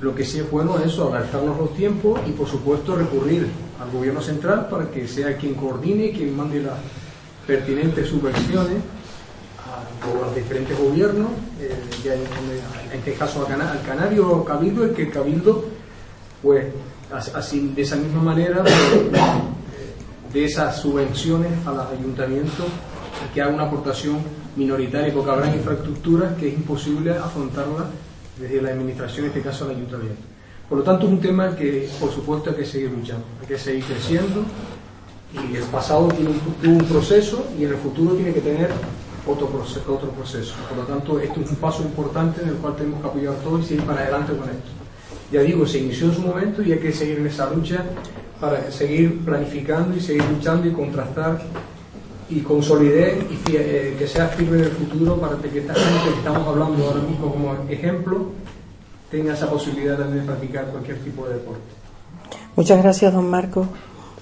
Lo 0.00 0.16
que 0.16 0.24
sí 0.24 0.40
es 0.40 0.50
bueno 0.50 0.78
es 0.80 0.86
eso, 0.86 1.14
adaptarnos 1.14 1.56
los 1.56 1.74
tiempos 1.74 2.20
y 2.26 2.32
por 2.32 2.48
supuesto 2.48 2.96
recurrir 2.96 3.46
al 3.80 3.88
gobierno 3.92 4.20
central 4.20 4.66
para 4.68 4.90
que 4.90 5.06
sea 5.06 5.36
quien 5.36 5.54
coordine, 5.54 6.10
quien 6.10 6.36
mande 6.36 6.60
las 6.60 6.74
pertinentes 7.46 8.08
subvenciones 8.08 8.78
a 9.60 10.24
los 10.24 10.34
diferentes 10.34 10.76
gobiernos, 10.76 11.30
eh, 11.60 11.72
en, 12.90 12.98
este 12.98 13.14
caso 13.14 13.46
al, 13.46 13.82
Canario 13.86 14.44
Cabildo, 14.44 14.84
el 14.84 14.92
que 14.92 15.02
el 15.02 15.10
Cabildo, 15.12 15.66
pues 16.42 16.66
así 17.12 17.72
de 17.74 17.82
esa 17.82 17.96
misma 17.96 18.22
manera, 18.22 18.62
de 20.32 20.44
esas 20.44 20.76
subvenciones 20.76 21.52
a 21.66 21.72
los 21.72 21.86
ayuntamientos, 21.86 22.66
que 23.32 23.40
haga 23.40 23.52
una 23.52 23.64
aportación 23.64 24.18
minoritaria, 24.56 25.12
porque 25.12 25.30
habrá 25.30 25.54
infraestructuras 25.54 26.34
que 26.36 26.48
es 26.48 26.54
imposible 26.54 27.16
afrontarlas 27.16 27.86
desde 28.38 28.60
la 28.60 28.70
administración, 28.70 29.26
en 29.26 29.30
este 29.30 29.42
caso 29.42 29.64
al 29.64 29.72
ayuntamiento. 29.72 30.22
Por 30.68 30.78
lo 30.78 30.84
tanto, 30.84 31.06
es 31.06 31.12
un 31.12 31.20
tema 31.20 31.54
que, 31.54 31.88
por 32.00 32.10
supuesto, 32.10 32.50
hay 32.50 32.56
que 32.56 32.66
seguir 32.66 32.90
luchando, 32.90 33.24
hay 33.40 33.46
que 33.46 33.58
seguir 33.58 33.84
creciendo 33.84 34.42
y 35.32 35.56
el 35.56 35.64
pasado 35.64 36.08
tiene 36.08 36.30
un, 36.30 36.70
un 36.70 36.84
proceso 36.84 37.46
y 37.58 37.64
en 37.64 37.70
el 37.70 37.76
futuro 37.76 38.14
tiene 38.14 38.32
que 38.32 38.40
tener 38.40 38.70
otro 39.26 39.48
proceso, 39.48 39.94
otro 39.94 40.10
proceso. 40.10 40.54
Por 40.68 40.78
lo 40.78 40.84
tanto, 40.84 41.20
esto 41.20 41.40
es 41.40 41.50
un 41.50 41.56
paso 41.56 41.82
importante 41.82 42.42
en 42.42 42.48
el 42.48 42.54
cual 42.56 42.76
tenemos 42.76 43.00
que 43.00 43.08
apoyar 43.08 43.34
todos 43.36 43.60
y 43.64 43.68
seguir 43.68 43.84
para 43.84 44.00
adelante 44.00 44.32
con 44.32 44.48
esto. 44.48 44.81
Ya 45.32 45.40
digo, 45.40 45.66
se 45.66 45.78
inició 45.78 46.08
en 46.08 46.14
su 46.14 46.20
momento 46.20 46.62
y 46.62 46.72
hay 46.72 46.78
que 46.78 46.92
seguir 46.92 47.18
en 47.18 47.26
esa 47.26 47.48
lucha 47.50 47.84
para 48.38 48.70
seguir 48.70 49.24
planificando 49.24 49.96
y 49.96 50.00
seguir 50.00 50.24
luchando 50.24 50.68
y 50.68 50.72
contrastar 50.72 51.40
y 52.28 52.40
consolidar 52.40 53.12
y 53.30 53.56
eh, 53.56 53.96
que 53.98 54.06
sea 54.06 54.28
firme 54.28 54.58
en 54.58 54.64
el 54.64 54.70
futuro 54.70 55.16
para 55.16 55.36
que 55.36 55.58
esta 55.58 55.74
gente 55.74 56.10
que 56.10 56.18
estamos 56.18 56.46
hablando 56.46 56.86
ahora 56.86 57.00
mismo 57.00 57.32
como 57.32 57.54
ejemplo 57.70 58.26
tenga 59.10 59.32
esa 59.32 59.48
posibilidad 59.48 59.98
también 59.98 60.20
de 60.20 60.26
practicar 60.26 60.66
cualquier 60.66 60.98
tipo 60.98 61.26
de 61.26 61.34
deporte. 61.34 61.60
Muchas 62.54 62.82
gracias, 62.82 63.12
don 63.12 63.28
Marco. 63.28 63.68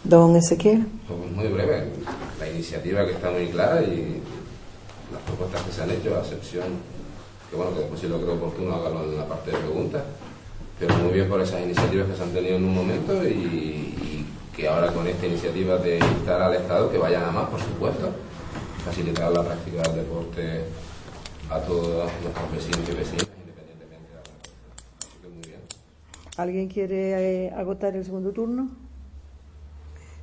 Don 0.04 0.36
Ezequiel. 0.36 0.86
Pues 1.06 1.32
muy 1.32 1.48
breve. 1.48 1.88
La 2.38 2.48
iniciativa 2.48 3.04
que 3.04 3.12
está 3.12 3.30
muy 3.30 3.48
clara 3.48 3.82
y 3.82 4.22
las 5.12 5.22
propuestas 5.22 5.62
que 5.62 5.72
se 5.72 5.82
han 5.82 5.90
hecho, 5.90 6.16
a 6.16 6.20
excepción, 6.20 6.66
que 7.50 7.56
bueno, 7.56 7.72
que 7.74 7.80
después 7.80 8.00
si 8.00 8.08
lo 8.08 8.20
creo 8.20 8.34
oportuno 8.34 8.74
hágalo 8.74 9.04
en 9.04 9.16
la 9.16 9.26
parte 9.26 9.50
de 9.50 9.58
preguntas, 9.58 10.02
pero 10.80 10.96
muy 10.96 11.12
bien 11.12 11.28
por 11.28 11.42
esas 11.42 11.60
iniciativas 11.60 12.08
que 12.08 12.16
se 12.16 12.22
han 12.22 12.30
tenido 12.30 12.56
en 12.56 12.64
un 12.64 12.74
momento 12.74 13.22
y, 13.28 14.24
que 14.56 14.66
ahora 14.68 14.92
con 14.92 15.06
esta 15.06 15.26
iniciativa 15.26 15.76
de 15.76 15.98
instar 15.98 16.42
al 16.42 16.54
Estado 16.54 16.90
que 16.90 16.98
vayan 16.98 17.22
a 17.22 17.30
más, 17.30 17.48
por 17.48 17.60
supuesto, 17.60 18.10
facilitar 18.84 19.30
la 19.30 19.44
práctica 19.44 19.82
del 19.82 19.96
deporte 19.96 20.64
a 21.48 21.60
todos 21.60 22.10
nuestros 22.22 22.52
vecinos 22.52 22.88
y 22.88 22.92
vecinas, 22.92 23.28
independientemente 23.38 24.08
de 24.08 24.14
la 24.14 24.20
Así 24.98 25.18
que 25.22 25.28
muy 25.28 25.42
bien. 25.46 25.60
¿Alguien 26.36 26.68
quiere 26.68 27.46
eh, 27.46 27.52
agotar 27.56 27.94
el 27.94 28.04
segundo 28.04 28.32
turno? 28.32 28.70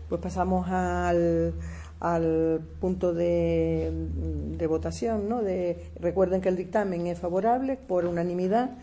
Pues 0.10 0.22
pasamos 0.22 0.68
al 0.70 1.54
al 2.00 2.62
punto 2.80 3.14
de, 3.14 3.92
de 3.92 4.68
votación. 4.68 5.30
¿no? 5.30 5.42
De, 5.42 5.92
recuerden 6.00 6.42
que 6.42 6.50
el 6.50 6.56
dictamen 6.56 7.08
es 7.08 7.18
favorable 7.18 7.78
por 7.88 8.06
unanimidad 8.06 8.78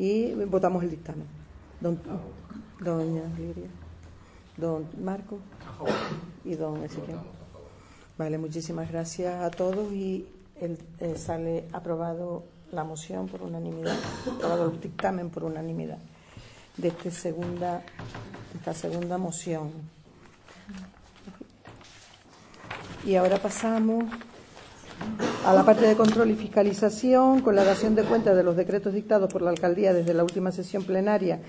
y 0.00 0.32
votamos 0.46 0.82
el 0.82 0.90
dictamen. 0.90 1.26
Don, 1.78 2.00
doña 2.80 3.22
Lidia, 3.36 3.68
don 4.56 4.86
Marco 5.04 5.40
y 6.42 6.54
don 6.54 6.82
Ezequiel. 6.82 7.18
Vale, 8.16 8.38
muchísimas 8.38 8.90
gracias 8.90 9.42
a 9.42 9.50
todos 9.50 9.92
y 9.92 10.26
el, 10.58 10.78
eh, 11.00 11.16
sale 11.18 11.68
aprobado 11.72 12.44
la 12.72 12.82
moción 12.82 13.28
por 13.28 13.42
unanimidad, 13.42 13.98
aprobado 14.26 14.70
el 14.70 14.80
dictamen 14.80 15.28
por 15.28 15.44
unanimidad 15.44 15.98
de, 16.78 16.88
este 16.88 17.10
segunda, 17.10 17.82
de 18.52 18.58
esta 18.58 18.72
segunda 18.72 19.18
moción. 19.18 19.70
Y 23.04 23.16
ahora 23.16 23.36
pasamos 23.36 24.04
a 25.46 25.54
la 25.54 25.64
parte 25.64 25.86
de 25.86 25.96
control 25.96 26.30
y 26.30 26.34
fiscalización 26.34 27.40
con 27.40 27.56
la 27.56 27.64
dación 27.64 27.94
de 27.94 28.04
cuenta 28.04 28.34
de 28.34 28.42
los 28.42 28.56
decretos 28.56 28.92
dictados 28.92 29.32
por 29.32 29.42
la 29.42 29.50
alcaldía 29.50 29.94
desde 29.94 30.12
la 30.12 30.22
última 30.22 30.52
sesión 30.52 30.84
plenaria 30.84 31.40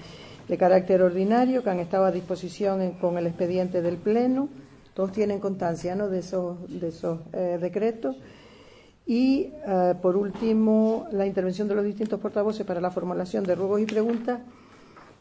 de 0.48 0.58
carácter 0.58 1.02
ordinario 1.02 1.64
que 1.64 1.70
han 1.70 1.80
estado 1.80 2.06
a 2.06 2.12
disposición 2.12 2.94
con 2.94 3.18
el 3.18 3.28
expediente 3.28 3.82
del 3.82 3.98
Pleno. 3.98 4.50
Todos 4.94 5.12
tienen 5.12 5.40
constancia 5.40 5.96
¿no? 5.96 6.10
de 6.10 6.20
esos, 6.20 6.58
de 6.68 6.88
esos 6.88 7.20
eh, 7.34 7.58
decretos. 7.62 8.16
Y, 9.06 9.50
eh, 9.68 9.96
por 10.02 10.16
último, 10.16 11.08
la 11.12 11.26
intervención 11.26 11.68
de 11.68 11.76
los 11.76 11.84
distintos 11.84 12.20
portavoces 12.20 12.66
para 12.66 12.82
la 12.82 12.92
formulación 12.92 13.44
de 13.44 13.56
ruegos 13.56 13.82
y 13.82 13.86
preguntas, 13.86 14.40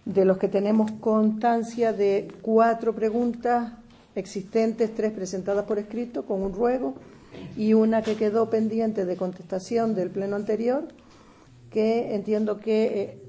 de 0.04 0.24
los 0.24 0.38
que 0.38 0.48
tenemos 0.48 0.92
constancia 0.92 1.92
de 1.92 2.28
cuatro 2.40 2.94
preguntas 2.94 3.72
existentes, 4.14 4.94
tres 4.94 5.12
presentadas 5.12 5.64
por 5.64 5.78
escrito 5.78 6.24
con 6.24 6.42
un 6.42 6.52
ruego 6.52 6.94
y 7.56 7.74
una 7.74 8.02
que 8.02 8.16
quedó 8.16 8.50
pendiente 8.50 9.04
de 9.04 9.16
contestación 9.16 9.94
del 9.94 10.10
pleno 10.10 10.36
anterior, 10.36 10.88
que 11.70 12.14
entiendo 12.14 12.58
que 12.58 12.84
eh, 12.84 13.20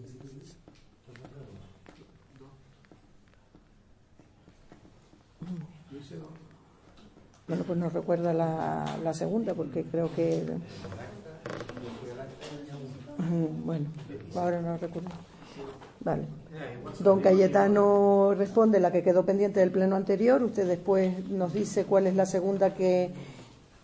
Bueno, 7.51 7.65
pues 7.65 7.79
no 7.79 7.89
recuerda 7.89 8.33
la, 8.33 8.85
la 9.03 9.13
segunda, 9.13 9.53
porque 9.53 9.83
creo 9.83 10.09
que. 10.15 10.41
Bueno, 13.65 13.87
ahora 14.35 14.61
no 14.61 14.77
recuerdo. 14.77 15.09
Vale. 15.99 16.23
Don 16.99 17.21
Cayetano 17.21 18.33
responde 18.35 18.79
la 18.79 18.91
que 18.91 19.03
quedó 19.03 19.25
pendiente 19.25 19.59
del 19.59 19.71
pleno 19.71 19.95
anterior. 19.95 20.41
Usted 20.43 20.65
después 20.67 21.29
nos 21.29 21.53
dice 21.53 21.83
cuál 21.85 22.07
es 22.07 22.15
la 22.15 22.25
segunda 22.25 22.73
que, 22.73 23.11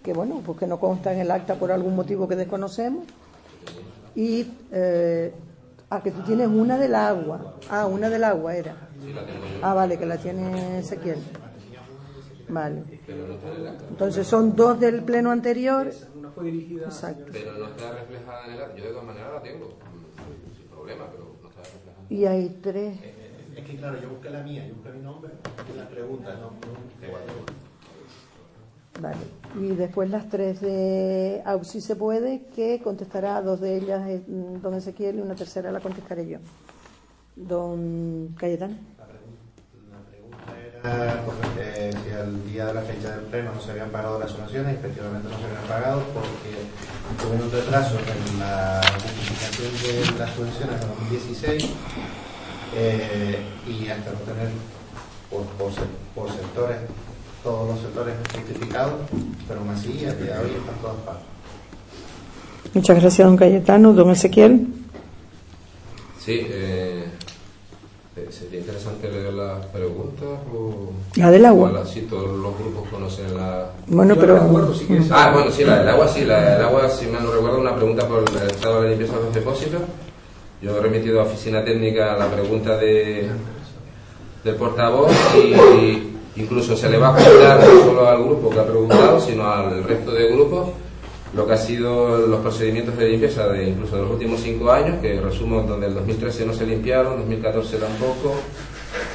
que 0.07 0.13
bueno, 0.13 0.41
pues 0.45 0.57
que 0.57 0.67
no 0.67 0.79
consta 0.79 1.11
en 1.11 1.19
el 1.19 1.29
acta 1.29 1.55
por 1.55 1.69
algún 1.69 1.93
motivo 1.93 2.29
que 2.29 2.37
desconocemos. 2.37 3.05
Y. 4.15 4.47
Eh, 4.71 5.33
ah, 5.89 6.01
que 6.01 6.11
tú 6.11 6.21
tienes 6.21 6.47
una 6.47 6.77
del 6.77 6.95
agua. 6.95 7.55
Ah, 7.69 7.87
una 7.87 8.09
del 8.09 8.23
agua 8.23 8.55
era. 8.55 8.87
Ah, 9.61 9.73
vale, 9.73 9.99
que 9.99 10.05
la 10.05 10.17
tiene 10.17 10.79
Ezequiel. 10.79 11.19
Vale. 12.47 12.83
Entonces 13.89 14.25
son 14.25 14.55
dos 14.55 14.79
del 14.79 15.03
pleno 15.03 15.29
anterior. 15.29 15.91
Una 16.15 16.31
fue 16.31 16.45
dirigida 16.45 16.85
Exacto. 16.85 17.25
Pero 17.33 17.51
no 17.57 17.65
está 17.67 17.91
reflejada 17.91 18.45
en 18.45 18.53
el 18.53 18.61
acta. 18.61 18.77
Yo 18.77 18.83
de 18.85 18.89
todas 18.91 19.05
maneras 19.05 19.33
la 19.33 19.41
tengo, 19.41 19.73
sin 20.55 20.67
problema, 20.67 21.07
pero 21.11 21.35
no 21.43 21.49
está 21.49 21.63
reflejada. 21.63 21.97
Y 22.09 22.25
hay 22.25 22.59
tres. 22.61 22.97
Es 23.57 23.65
que 23.65 23.75
claro, 23.75 23.99
yo 24.01 24.07
busqué 24.07 24.29
la 24.29 24.41
mía, 24.41 24.65
yo 24.65 24.75
busqué 24.75 24.89
mi 24.91 25.01
nombre 25.01 25.33
y 25.73 25.77
las 25.77 25.87
preguntas, 25.87 26.39
no, 26.39 26.51
no 26.51 27.66
Vale. 28.99 29.17
Y 29.59 29.75
después 29.75 30.09
las 30.09 30.27
tres 30.29 30.61
de 30.61 31.41
AUSI 31.45 31.81
se 31.81 31.95
puede, 31.95 32.43
que 32.55 32.81
contestará 32.81 33.41
dos 33.41 33.61
de 33.61 33.77
ellas 33.77 34.07
eh, 34.07 34.21
don 34.27 34.73
Ezequiel 34.73 35.17
y 35.17 35.21
una 35.21 35.35
tercera 35.35 35.71
la 35.71 35.79
contestaré 35.79 36.27
yo. 36.27 36.39
Don 37.35 38.35
Cayetano. 38.37 38.75
Era 40.83 41.23
porque 41.25 41.91
si 42.03 42.11
al 42.13 42.45
día 42.45 42.67
de 42.67 42.73
la 42.73 42.81
fecha 42.81 43.15
del 43.15 43.25
pleno 43.25 43.53
no 43.53 43.59
se 43.59 43.71
habían 43.71 43.89
pagado 43.89 44.19
las 44.19 44.31
donaciones, 44.31 44.77
efectivamente 44.77 45.27
no 45.29 45.37
se 45.37 45.45
habían 45.45 45.63
pagado 45.67 46.03
porque 46.13 46.55
tuve 47.21 47.43
un 47.43 47.51
retraso 47.51 47.97
en 47.99 48.39
la 48.39 48.81
justificación 48.93 50.13
de 50.13 50.19
las 50.19 50.31
subvenciones 50.33 50.81
de 50.81 50.87
2016 50.87 51.69
eh, 52.75 53.39
y 53.67 53.89
hasta 53.89 54.11
no 54.11 54.19
tener 54.19 54.49
por 55.29 56.31
sectores, 56.31 56.77
todos 57.47 57.69
los 57.69 57.79
sectores 57.79 58.13
justificados, 58.35 58.93
pero 59.47 59.61
aún 59.61 59.69
así 59.69 60.05
a 60.05 60.11
día 60.13 60.35
de 60.35 60.39
hoy 60.45 60.51
están 60.57 60.75
todas 60.81 60.97
pagas. 61.05 61.21
Muchas 62.73 62.99
gracias, 63.01 63.25
don 63.25 63.37
Cayetano. 63.37 63.93
Don 63.93 64.11
Ezequiel. 64.11 64.67
Sí, 66.19 66.45
eh, 66.49 67.05
eh, 68.17 68.27
sería 68.29 68.59
interesante 68.59 69.09
leer 69.09 69.31
las 69.33 69.65
preguntas 69.67 70.27
o... 70.53 70.91
La 71.15 71.31
del 71.31 71.45
agua. 71.45 71.69
o 71.69 71.73
la- 71.73 71.85
sí, 71.85 72.01
todos 72.09 72.37
los 72.37 72.57
grupos 72.59 72.89
conocen 72.89 73.33
la... 73.37 73.69
Bueno, 73.87 74.15
Yo 74.15 74.19
pero. 74.21 74.39
recuerdo, 74.39 74.73
si 74.75 74.83
quieres. 74.85 75.07
Ah, 75.09 75.31
bueno, 75.33 75.49
sí, 75.49 75.63
la 75.63 75.79
del 75.79 75.87
agua, 75.87 76.07
sí, 76.09 76.25
la 76.25 76.51
del 76.57 76.65
agua, 76.65 76.89
si 76.89 77.05
mal 77.07 77.23
no 77.23 77.31
recuerdo, 77.31 77.61
una 77.61 77.75
pregunta 77.77 78.05
por 78.05 78.25
el 78.29 78.47
estado 78.51 78.81
de 78.81 78.83
la 78.83 78.89
limpieza 78.89 79.17
de 79.17 79.23
los 79.23 79.33
depósitos. 79.33 79.81
Yo 80.61 80.77
he 80.77 80.81
remitido 80.81 81.21
a 81.21 81.23
oficina 81.23 81.63
técnica 81.63 82.17
la 82.17 82.27
pregunta 82.29 82.75
de, 82.77 83.29
del 84.43 84.55
portavoz 84.55 85.11
y 85.37 86.16
incluso 86.37 86.75
se 86.75 86.89
le 86.89 86.97
va 86.97 87.09
a 87.09 87.15
preguntar 87.15 87.59
no 87.59 87.83
solo 87.83 88.07
al 88.07 88.23
grupo 88.23 88.49
que 88.49 88.59
ha 88.59 88.65
preguntado, 88.65 89.19
sino 89.19 89.51
al 89.51 89.83
resto 89.83 90.11
de 90.11 90.31
grupos 90.31 90.69
lo 91.33 91.45
que 91.45 91.53
ha 91.53 91.57
sido 91.57 92.25
los 92.25 92.39
procedimientos 92.39 92.97
de 92.97 93.09
limpieza 93.09 93.47
de 93.47 93.69
incluso 93.69 93.95
de 93.95 94.01
los 94.03 94.11
últimos 94.11 94.39
cinco 94.41 94.71
años, 94.71 94.97
que 95.01 95.19
resumo 95.19 95.61
donde 95.61 95.87
el 95.87 95.93
2013 95.93 96.45
no 96.45 96.53
se 96.53 96.65
limpiaron, 96.65 97.17
2014 97.17 97.77
tampoco, 97.77 98.35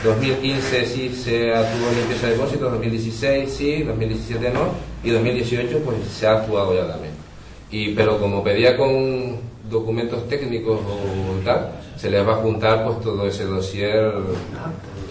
2015 0.05 0.87
sí 0.87 1.09
se 1.15 1.55
actuó 1.55 1.91
limpieza 1.97 2.27
de 2.27 2.33
depósitos, 2.35 2.73
2016 2.73 3.51
sí, 3.51 3.83
2017 3.83 4.51
no, 4.51 4.61
y 5.03 5.11
2018 5.11 5.79
pues 5.85 5.97
se 6.09 6.27
ha 6.27 6.33
actuado 6.33 6.75
ya 6.75 6.87
también. 6.87 7.15
Y, 7.71 7.95
pero 7.95 8.19
como 8.19 8.45
pedía 8.45 8.77
con 8.77 9.37
documentos 9.71 10.29
técnicos 10.29 10.81
o 10.81 11.45
tal, 11.45 11.73
se 11.97 12.11
les 12.11 12.27
va 12.27 12.35
a 12.35 12.37
juntar 12.37 12.85
pues 12.85 13.01
todo 13.01 13.27
ese 13.27 13.45
dossier 13.45 14.13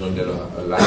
donde 0.02 0.26
los, 0.26 0.36
las, 0.68 0.82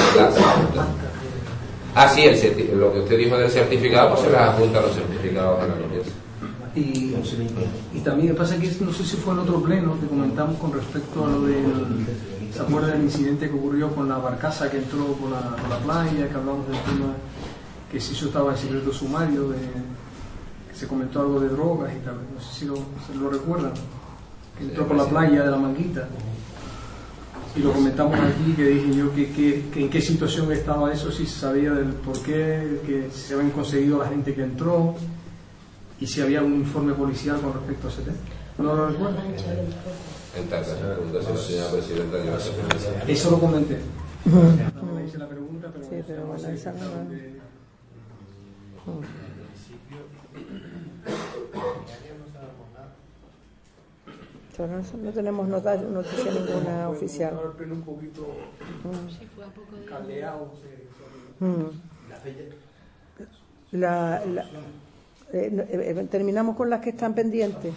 Ah, 1.95 2.09
sí, 2.09 2.23
el 2.23 2.79
lo 2.79 2.93
que 2.93 2.99
usted 3.01 3.19
dijo 3.19 3.37
del 3.37 3.49
certificado, 3.49 4.11
pues 4.11 4.23
se 4.23 4.31
les 4.31 4.41
adjunta 4.41 4.81
los 4.81 4.95
certificados 4.95 5.63
a 5.63 5.67
la. 5.69 5.75
Y, 6.75 7.15
también 8.03 8.35
pasa 8.35 8.59
que 8.59 8.69
no 8.81 8.93
sé 8.93 9.05
si 9.05 9.17
fue 9.17 9.33
en 9.33 9.41
otro 9.41 9.63
pleno 9.63 9.99
que 10.01 10.09
comentamos 10.09 10.59
con 10.59 10.73
respecto 10.73 11.25
a 11.25 11.29
lo 11.29 11.43
del. 11.43 12.05
¿Se 12.53 12.61
acuerda 12.61 12.89
del 12.89 13.03
incidente 13.03 13.49
que 13.49 13.55
ocurrió 13.55 13.95
con 13.95 14.09
la 14.09 14.19
barcaza 14.19 14.71
que 14.71 14.79
entró 14.79 15.07
por 15.15 15.31
la, 15.31 15.57
por 15.57 15.69
la 15.69 15.79
playa? 15.79 16.29
Que 16.29 16.35
hablamos 16.35 16.67
del 16.69 16.79
tema 16.81 17.15
que 17.91 18.01
si 18.01 18.13
eso 18.13 18.27
estaba 18.27 18.53
en 18.53 18.59
secreto 18.59 18.93
sumario, 18.93 19.51
de, 19.51 19.59
que 20.69 20.77
se 20.77 20.89
comentó 20.89 21.21
algo 21.21 21.41
de 21.41 21.49
drogas 21.49 21.93
y 21.95 22.05
tal. 22.05 22.17
No 22.35 22.41
sé 22.41 22.61
si 22.61 22.67
lo, 22.67 22.75
se 22.75 23.15
lo 23.17 23.31
recuerdan. 23.31 23.73
Que 24.59 24.65
entró 24.65 24.87
por 24.87 24.97
la 24.97 25.07
playa 25.07 25.45
de 25.45 25.51
la 25.51 25.57
Manguita. 25.57 26.09
Y 27.57 27.61
lo 27.61 27.73
comentamos 27.73 28.19
aquí, 28.19 28.53
que 28.57 28.65
dije 28.65 28.95
yo 28.97 29.15
que, 29.15 29.31
que- 29.33 29.65
que 29.73 29.81
en 29.83 29.89
qué 29.91 30.01
situación 30.01 30.51
estaba 30.53 30.93
eso, 30.93 31.13
si 31.13 31.25
se 31.25 31.39
sabía 31.41 31.71
del 31.73 31.93
por 31.95 32.21
qué, 32.23 32.81
que 32.85 33.09
si 33.13 33.21
se 33.29 33.35
habían 33.35 33.51
conseguido 33.53 33.99
la 33.99 34.09
gente 34.09 34.35
que 34.35 34.43
entró 34.43 34.97
y 36.01 36.07
si 36.07 36.21
había 36.21 36.43
un 36.43 36.55
informe 36.55 36.95
policial 36.95 37.41
con 37.41 37.53
respecto 37.55 37.87
a 37.87 37.91
ese 37.91 38.03
tema. 38.03 38.17
¿No 38.59 38.75
lo 38.75 38.89
recuerdo? 38.89 39.17
En 40.37 40.49
tal 40.49 40.63
caso, 40.65 40.77
pregunta 40.81 41.19
la 41.31 41.37
señora 41.39 41.71
presidenta. 41.71 42.17
Eso 43.07 43.31
lo 43.31 43.39
comenté. 43.39 43.79
No 44.25 44.93
me 44.93 45.05
hice 45.07 45.19
la 45.19 45.29
pregunta, 45.29 45.71
pero, 45.73 45.85
Sí, 45.85 46.03
pero 46.07 46.27
bueno, 46.27 46.49
esa 46.49 46.73
no- 46.73 47.09
que- 47.09 47.35
O 48.87 49.01
no, 54.59 54.67
no 55.03 55.11
tenemos 55.13 55.49
nota- 55.49 55.77
noticia 55.77 56.31
ninguna 56.33 56.89
oficial. 56.89 57.39
El 57.45 57.53
pleno 57.53 57.75
un 57.75 57.83
poquito 57.83 58.27
Mm. 58.85 59.85
caldeado. 59.89 60.53
Mm. 61.41 61.65
La, 63.73 64.25
la- 64.25 64.43
eh, 65.33 65.51
eh, 65.69 65.95
eh, 65.99 66.07
terminamos 66.11 66.57
con 66.57 66.71
las 66.71 66.81
que 66.81 66.91
están 66.91 67.15
pendientes. 67.15 67.73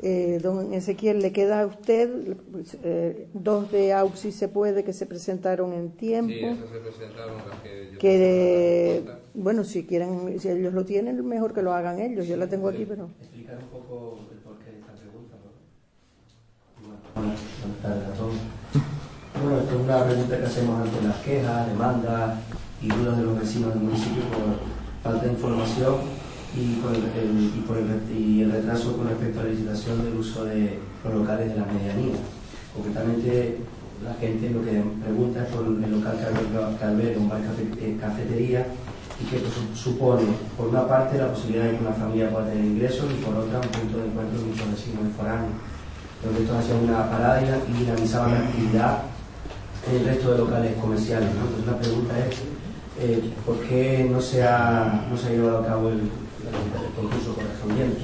Eh, 0.00 0.38
don 0.42 0.72
Ezequiel, 0.74 1.20
le 1.20 1.32
queda 1.32 1.62
a 1.62 1.66
usted 1.66 2.36
pues, 2.52 2.76
eh, 2.84 3.28
dos 3.34 3.70
de 3.72 3.92
AUXI 3.92 4.30
se 4.30 4.46
puede 4.48 4.84
que 4.84 4.92
se 4.92 5.06
presentaron 5.06 5.72
en 5.72 5.90
tiempo. 5.90 6.32
Sí, 6.32 6.44
esas 6.44 6.70
se 6.70 6.78
presentaron 6.78 7.36
las 7.48 7.60
que 7.62 7.90
yo 7.92 7.98
que 7.98 9.04
bueno, 9.34 9.64
si 9.64 9.84
quieren, 9.86 10.38
si 10.38 10.48
ellos 10.50 10.72
lo 10.72 10.84
tienen, 10.84 11.24
mejor 11.26 11.52
que 11.52 11.62
lo 11.62 11.72
hagan 11.72 11.98
ellos. 12.00 12.26
Yo 12.28 12.36
la 12.36 12.46
tengo 12.48 12.68
aquí, 12.68 12.84
pero 12.84 13.08
explicar 13.20 13.58
un 13.58 13.68
poco 13.68 14.20
el 14.32 14.38
porqué 14.38 14.70
de 14.70 14.78
esta 14.78 14.92
pregunta. 14.92 15.34
¿no? 15.36 15.50
Buenas, 16.82 17.00
buenas 17.00 17.02
tardes 17.02 17.06
a 17.06 17.06
todos. 17.06 17.07
Bueno, 19.42 19.58
esto 19.60 19.74
es 19.74 19.80
una 19.84 20.04
pregunta 20.04 20.38
que 20.38 20.46
hacemos 20.46 20.80
ante 20.86 21.02
las 21.06 21.16
quejas, 21.18 21.66
demandas 21.68 22.38
y 22.82 22.88
dudas 22.88 23.16
de 23.18 23.22
los 23.24 23.38
vecinos 23.40 23.74
del 23.74 23.82
municipio 23.82 24.22
por 24.30 24.58
falta 25.02 25.26
de 25.26 25.32
información 25.32 25.94
y 26.56 26.74
por 26.76 26.94
el, 26.94 27.04
el- 27.04 27.52
y 27.56 27.60
por 27.66 27.76
el, 27.78 27.86
y 28.16 28.42
el 28.42 28.52
retraso 28.52 28.96
con 28.96 29.08
respecto 29.08 29.40
a 29.40 29.44
la 29.44 29.50
licitación 29.50 30.04
del 30.04 30.14
uso 30.16 30.44
de 30.44 30.78
los 31.04 31.14
locales 31.14 31.50
de 31.52 31.56
las 31.60 31.72
medianías. 31.72 32.18
Concretamente, 32.74 33.58
la 34.04 34.14
gente 34.14 34.50
lo 34.50 34.62
que 34.64 34.82
pregunta 35.04 35.42
es 35.42 35.48
por 35.54 35.66
el 35.66 35.90
local 35.90 36.16
que 36.18 36.24
alberga- 36.24 37.18
un 37.18 37.28
bar 37.28 37.40
eh, 37.80 37.96
cafetería 38.00 38.66
y 39.20 39.24
que 39.24 39.38
pues, 39.38 39.52
supone, 39.74 40.22
por 40.56 40.68
una 40.68 40.86
parte, 40.86 41.18
la 41.18 41.32
posibilidad 41.32 41.64
de 41.64 41.76
que 41.76 41.82
una 41.82 41.92
familia 41.92 42.30
pueda 42.30 42.46
tener 42.46 42.64
ingresos 42.64 43.06
y 43.10 43.22
por 43.24 43.34
otra, 43.34 43.58
un 43.58 43.68
punto 43.68 43.98
de 43.98 44.06
encuentro 44.06 44.38
de 44.38 44.44
muchos 44.46 44.70
vecinos 44.70 45.02
foráneos. 45.16 45.52
Donde 46.24 46.42
esto 46.42 46.58
hacía 46.58 46.74
una 46.74 47.10
parada 47.10 47.40
y 47.68 47.72
dinamizaba 47.72 48.28
la 48.28 48.38
actividad 48.38 48.98
en 49.88 49.96
el 49.96 50.04
resto 50.06 50.32
de 50.32 50.38
locales 50.38 50.74
comerciales. 50.80 51.28
¿no? 51.34 51.42
Entonces 51.42 51.66
la 51.66 51.78
pregunta 51.78 52.14
es, 52.18 52.36
eh, 53.00 53.30
¿por 53.46 53.58
qué 53.60 54.08
no 54.10 54.20
se, 54.20 54.42
ha, 54.42 55.06
no 55.08 55.16
se 55.16 55.28
ha 55.28 55.30
llevado 55.30 55.58
a 55.58 55.66
cabo 55.66 55.88
el, 55.88 56.00
el 56.00 56.92
concurso 56.96 57.34
correspondiente? 57.34 58.02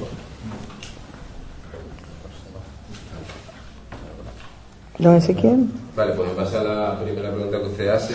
Don 4.99 5.17
Ezequiel. 5.17 5.67
Vale, 5.97 6.13
pues 6.15 6.29
me 6.29 6.35
pasa 6.35 6.63
la 6.63 7.01
primera 7.03 7.33
pregunta 7.33 7.59
que 7.59 7.67
usted 7.67 7.89
hace. 7.89 8.15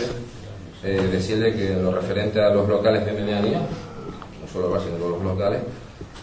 Eh, 0.82 1.08
decirle 1.12 1.54
que 1.54 1.74
en 1.74 1.82
lo 1.82 1.92
referente 1.92 2.40
a 2.40 2.48
los 2.54 2.66
locales 2.66 3.04
de 3.04 3.12
medianía, 3.12 3.58
no 3.58 4.48
solo 4.50 4.70
va, 4.70 4.80
sino 4.80 4.96
los 4.96 5.22
locales, 5.22 5.60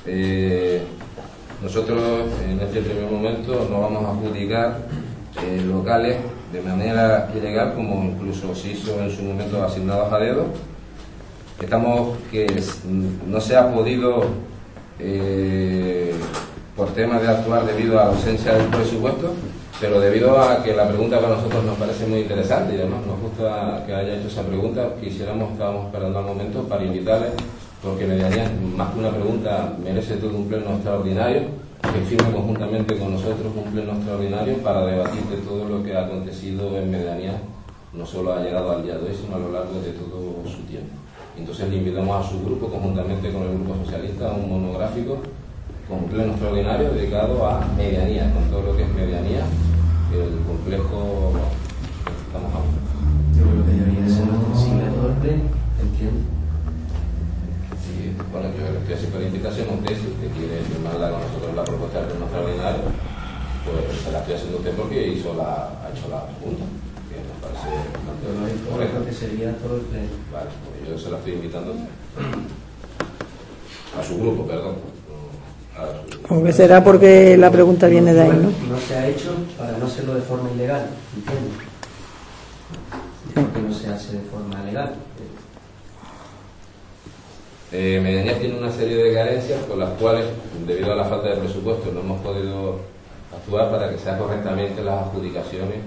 eh, 0.07 0.81
nosotros 1.61 2.01
en 2.47 2.59
este 2.59 2.81
primer 2.81 3.09
momento 3.09 3.67
no 3.69 3.81
vamos 3.81 4.05
a 4.05 4.11
adjudicar 4.11 4.77
eh, 5.43 5.63
locales 5.65 6.17
de 6.51 6.61
manera 6.61 7.29
ilegal 7.35 7.73
como 7.73 8.03
incluso 8.03 8.53
se 8.55 8.71
hizo 8.71 8.99
en 9.01 9.09
su 9.09 9.23
momento 9.23 9.63
asignados 9.63 10.11
a 10.13 10.19
dedo. 10.19 10.45
Estamos 11.59 12.17
que 12.31 12.47
no 13.25 13.41
se 13.41 13.55
ha 13.55 13.73
podido 13.73 14.25
eh, 14.99 16.13
por 16.75 16.89
temas 16.89 17.21
de 17.21 17.27
actuar 17.27 17.65
debido 17.65 17.99
a 17.99 18.05
la 18.05 18.09
ausencia 18.11 18.53
del 18.53 18.67
presupuesto, 18.67 19.33
pero 19.81 19.99
debido 19.99 20.39
a 20.39 20.63
que 20.63 20.75
la 20.75 20.87
pregunta 20.87 21.19
para 21.19 21.35
nosotros 21.35 21.63
nos 21.63 21.77
parece 21.77 22.05
muy 22.05 22.19
interesante 22.19 22.75
y 22.75 22.79
además 22.79 23.05
nos 23.07 23.19
gusta 23.19 23.83
que 23.85 23.95
haya 23.95 24.15
hecho 24.15 24.27
esa 24.27 24.43
pregunta, 24.43 24.89
quisiéramos, 25.01 25.53
estábamos 25.53 25.87
esperando 25.87 26.19
al 26.19 26.25
momento 26.25 26.63
para 26.63 26.83
invitarles, 26.83 27.31
porque 27.83 28.05
medianía, 28.05 28.51
más 28.75 28.93
que 28.93 28.99
una 28.99 29.11
pregunta, 29.11 29.75
merece 29.83 30.17
todo 30.17 30.35
un 30.35 30.47
pleno 30.47 30.71
extraordinario, 30.71 31.41
que 31.81 32.01
firme 32.01 32.31
conjuntamente 32.31 32.97
con 32.97 33.13
nosotros 33.13 33.53
un 33.55 33.71
pleno 33.71 33.93
extraordinario 33.93 34.57
para 34.57 34.85
debatir 34.85 35.21
de 35.23 35.37
todo 35.37 35.69
lo 35.69 35.83
que 35.83 35.95
ha 35.95 36.05
acontecido 36.05 36.75
en 36.77 36.91
medianía, 36.91 37.39
no 37.93 38.05
solo 38.05 38.33
ha 38.33 38.41
llegado 38.41 38.71
al 38.71 38.83
día 38.83 38.97
de 38.97 39.09
hoy, 39.09 39.15
sino 39.15 39.35
a 39.35 39.39
lo 39.39 39.51
largo 39.51 39.79
de 39.79 39.91
todo 39.91 40.43
su 40.45 40.63
tiempo. 40.63 40.93
Entonces 41.37 41.69
le 41.69 41.77
invitamos 41.77 42.25
a 42.25 42.29
su 42.29 42.43
grupo, 42.43 42.67
conjuntamente 42.67 43.31
con 43.31 43.43
el 43.43 43.53
Grupo 43.53 43.75
Socialista, 43.85 44.31
a 44.31 44.33
un 44.33 44.49
monográfico 44.49 45.19
con 45.87 46.03
pleno 46.05 46.31
extraordinario 46.31 46.91
dedicado 46.91 47.47
a 47.47 47.65
medianía, 47.77 48.33
con 48.33 48.43
todo 48.49 48.71
lo 48.71 48.75
que 48.75 48.83
es 48.83 48.89
medianía, 48.89 49.45
el 50.11 50.45
complejo 50.45 51.31
que 52.03 52.11
estamos 52.27 52.51
hablando. 52.53 52.87
Yo 53.37 53.43
creo 53.43 53.65
que 53.65 53.71
debería 53.71 54.09
ser 54.09 54.23
entiendo. 55.79 56.36
Bueno, 58.37 58.53
yo 58.53 58.69
le 58.71 58.77
estoy 58.77 58.93
haciendo 58.93 59.17
la 59.19 59.25
invitación 59.25 59.65
a 59.69 59.73
usted, 59.73 59.95
si 59.97 60.05
usted 60.13 60.29
quiere 60.37 60.61
firmarla 60.69 61.09
con 61.09 61.21
nosotros 61.25 61.55
la 61.57 61.63
propuesta 61.63 62.01
de 62.01 62.05
pleno 62.05 62.25
extraordinario, 62.25 62.81
pues 63.65 63.97
se 63.97 64.11
la 64.11 64.19
estoy 64.19 64.33
haciendo 64.35 64.57
a 64.57 64.59
usted 64.61 64.73
porque 64.77 65.07
hizo 65.07 65.33
la, 65.33 65.73
ha 65.81 65.89
hecho 65.89 66.05
la 66.13 66.21
pregunta, 66.37 66.65
que 67.09 67.17
nos 67.17 67.37
parece 67.41 67.69
bastante 67.97 68.21
Yo 68.29 68.77
creo 68.77 69.05
que 69.09 69.13
sería 69.13 69.57
todo 69.57 69.75
el 69.81 69.81
pleno. 69.89 70.13
Vale, 70.31 70.49
pues 70.53 70.85
yo 70.85 70.93
se 71.01 71.09
la 71.09 71.17
estoy 71.17 71.33
invitando 71.33 71.73
a 73.97 74.03
su 74.05 74.17
grupo, 74.21 74.45
perdón. 74.45 74.75
Su- 76.13 76.33
Aunque 76.33 76.53
será 76.53 76.83
porque 76.83 77.37
la 77.37 77.49
pregunta 77.49 77.87
viene 77.87 78.13
de 78.13 78.21
ahí, 78.21 78.29
¿no? 78.37 78.53
No 78.69 78.77
se 78.87 78.95
ha 78.97 79.07
hecho 79.07 79.33
para 79.57 79.77
no 79.79 79.87
hacerlo 79.87 80.13
de 80.13 80.21
forma 80.21 80.51
ilegal, 80.51 80.85
entiendo. 81.15 81.57
Porque 83.33 83.61
no 83.67 83.73
se 83.73 83.87
hace 83.89 84.13
de 84.13 84.21
forma 84.29 84.61
legal. 84.63 84.93
Eh, 87.69 88.37
tiene 88.39 88.57
una 88.57 88.71
serie 88.71 88.95
de 88.95 89.13
carencias 89.13 89.61
por 89.63 89.77
las 89.77 89.89
cuales, 89.99 90.25
debido 90.65 90.93
a 90.93 90.95
la 90.95 91.03
falta 91.03 91.29
de 91.29 91.35
presupuesto, 91.35 91.91
no 91.91 91.99
hemos 91.99 92.21
podido 92.21 92.79
actuar 93.35 93.69
para 93.69 93.89
que 93.91 93.97
sean 93.97 94.17
correctamente 94.17 94.81
las 94.81 95.07
adjudicaciones 95.07 95.79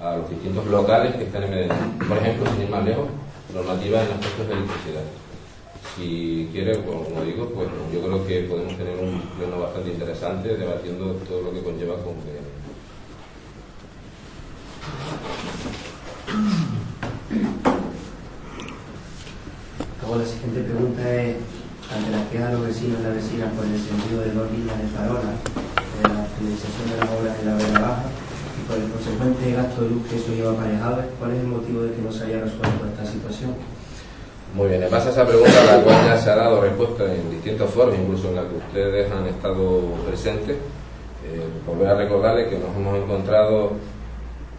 a 0.00 0.16
los 0.16 0.28
distintos 0.28 0.66
locales 0.66 1.14
que 1.14 1.24
están 1.24 1.44
en 1.44 1.50
Medianías. 1.50 1.78
Por 2.08 2.18
ejemplo, 2.18 2.50
sin 2.50 2.62
ir 2.62 2.70
más 2.70 2.84
lejos, 2.84 3.06
normativa 3.54 4.02
en 4.02 4.10
aspectos 4.10 4.48
de 4.48 4.54
electricidad. 4.54 5.02
Si 5.96 6.48
quiere, 6.52 6.82
como 6.82 7.22
digo, 7.24 7.50
pues 7.50 7.68
yo 7.92 8.02
creo 8.02 8.26
que 8.26 8.40
podemos 8.42 8.76
tener 8.76 8.98
un 8.98 9.20
pleno 9.38 9.60
bastante 9.60 9.90
interesante 9.90 10.56
debatiendo 10.56 11.12
todo 11.28 11.42
lo 11.42 11.52
que 11.52 11.62
conlleva 11.62 11.94
con 12.02 12.16
Medianías. 12.18 12.46
Luego 20.06 20.22
la 20.22 20.30
siguiente 20.30 20.62
pregunta 20.62 21.02
es, 21.02 21.34
ante 21.90 22.10
las 22.14 22.30
quejas 22.30 22.54
de 22.54 22.54
los 22.54 22.66
vecinos 22.70 22.94
y 22.94 23.02
las 23.02 23.14
vecinas 23.18 23.50
por 23.58 23.66
el 23.66 23.74
sentido 23.74 24.22
de 24.22 24.30
dos 24.38 24.46
líneas 24.54 24.78
de 24.78 24.86
farola, 24.94 25.34
de 25.34 26.02
la 26.06 26.22
finalización 26.30 26.86
de 26.86 26.96
las 27.02 27.10
obras 27.10 27.34
en 27.42 27.46
la 27.50 27.54
vega 27.58 27.78
baja 27.82 28.06
y 28.06 28.62
por 28.70 28.78
el 28.78 28.86
consecuente 28.86 29.50
gasto 29.50 29.82
de 29.82 29.90
luz 29.90 30.06
que 30.06 30.14
eso 30.14 30.30
lleva 30.30 30.54
aparejado, 30.54 31.02
¿cuál 31.18 31.30
es 31.34 31.40
el 31.42 31.50
motivo 31.50 31.82
de 31.82 31.90
que 31.90 32.02
no 32.06 32.12
se 32.14 32.22
haya 32.22 32.38
resuelto 32.38 32.86
esta 32.86 33.02
situación? 33.02 33.50
Muy 34.54 34.68
bien, 34.70 34.86
en 34.86 34.90
base 34.94 35.08
a 35.08 35.10
esa 35.10 35.26
pregunta, 35.26 35.58
la 35.74 35.82
cual 35.82 35.98
ya 36.06 36.16
se 36.22 36.30
ha 36.30 36.36
dado 36.36 36.62
respuesta 36.62 37.02
en 37.10 37.26
distintas 37.26 37.68
formas, 37.68 37.98
incluso 37.98 38.30
en 38.30 38.36
la 38.36 38.46
que 38.46 38.62
ustedes 38.62 39.10
han 39.10 39.26
estado 39.26 39.90
presentes, 40.06 40.54
eh, 40.54 41.50
volver 41.66 41.88
a 41.88 41.94
recordarles 41.98 42.46
que 42.46 42.62
nos 42.62 42.70
hemos 42.78 42.94
encontrado 42.94 43.72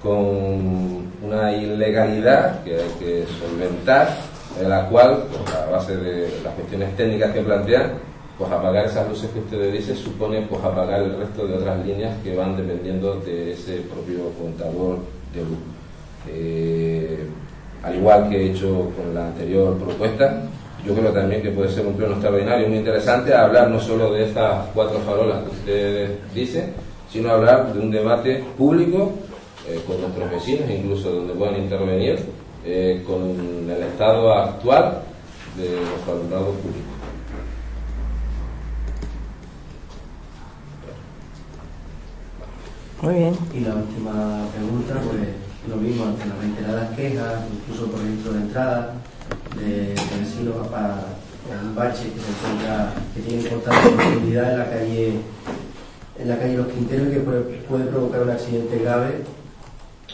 con 0.03 1.07
una 1.23 1.55
ilegalidad 1.55 2.63
que 2.65 2.75
hay 2.75 2.91
que 2.99 3.25
solventar, 3.39 4.26
en 4.59 4.69
la 4.69 4.87
cual, 4.89 5.23
pues, 5.31 5.55
a 5.55 5.65
base 5.69 5.95
de 5.95 6.29
las 6.43 6.53
cuestiones 6.53 6.95
técnicas 6.95 7.31
que 7.31 7.41
plantean, 7.41 7.91
pues 8.37 8.51
apagar 8.51 8.85
esas 8.85 9.09
luces 9.09 9.29
que 9.31 9.39
ustedes 9.39 9.73
dicen 9.73 9.95
supone 9.95 10.41
pues 10.43 10.63
apagar 10.63 11.01
el 11.01 11.17
resto 11.17 11.47
de 11.47 11.55
otras 11.55 11.83
líneas 11.83 12.15
que 12.23 12.35
van 12.35 12.55
dependiendo 12.55 13.15
de 13.15 13.53
ese 13.53 13.77
propio 13.77 14.31
contador 14.39 14.99
de 15.33 15.41
luz. 15.41 15.57
Eh, 16.29 17.25
al 17.83 17.95
igual 17.95 18.29
que 18.29 18.37
he 18.37 18.51
hecho 18.51 18.91
con 18.95 19.15
la 19.15 19.27
anterior 19.27 19.75
propuesta, 19.77 20.43
yo 20.85 20.93
creo 20.93 21.11
también 21.11 21.41
que 21.41 21.49
puede 21.49 21.69
ser 21.69 21.85
un 21.85 21.93
pleno 21.93 22.13
extraordinario 22.13 22.67
muy 22.67 22.77
interesante 22.77 23.33
hablar 23.33 23.69
no 23.69 23.79
solo 23.79 24.13
de 24.13 24.25
estas 24.25 24.67
cuatro 24.73 24.99
farolas 24.99 25.43
que 25.43 25.49
ustedes 25.49 26.11
dicen, 26.33 26.73
sino 27.11 27.31
hablar 27.31 27.73
de 27.73 27.79
un 27.79 27.89
debate 27.89 28.43
público 28.57 29.13
eh, 29.67 29.79
con 29.87 29.99
nuestros 29.99 30.29
vecinos, 30.29 30.69
incluso 30.69 31.11
donde 31.11 31.33
puedan 31.33 31.57
intervenir, 31.57 32.19
eh, 32.69 33.01
con 33.07 33.21
el 33.69 33.81
estado 33.83 34.33
actual 34.33 35.03
de 35.55 35.69
nuestro 35.69 36.13
alumnado 36.15 36.51
público. 36.51 36.89
Muy 43.01 43.13
bien. 43.13 43.37
Y 43.53 43.61
la 43.61 43.75
última 43.75 44.47
pregunta, 44.53 44.95
pues 44.95 45.29
lo 45.69 45.77
mismo, 45.77 46.07
ante 46.07 46.25
las 46.25 46.39
reiteradas 46.39 46.95
quejas, 46.97 47.43
incluso 47.53 47.89
por 47.89 48.01
ejemplo 48.01 48.33
de 48.33 48.39
entrada 48.39 48.93
de, 49.55 49.95
vecinos 50.19 50.67
para 50.67 51.05
un 51.63 51.73
bache 51.73 52.11
que 52.11 52.19
se 52.19 52.29
encuentra, 52.31 52.93
que 53.15 53.21
tiene 53.21 53.43
importante 53.43 53.89
profundidad 53.91 54.51
en 54.51 54.59
la 54.59 54.69
calle, 54.69 55.13
en 56.19 56.27
la 56.27 56.37
calle 56.37 56.57
Los 56.57 56.67
Quinteros 56.67 57.07
y 57.07 57.11
que 57.11 57.19
puede, 57.21 57.41
puede 57.41 57.85
provocar 57.85 58.23
un 58.23 58.29
accidente 58.31 58.77
grave. 58.79 59.23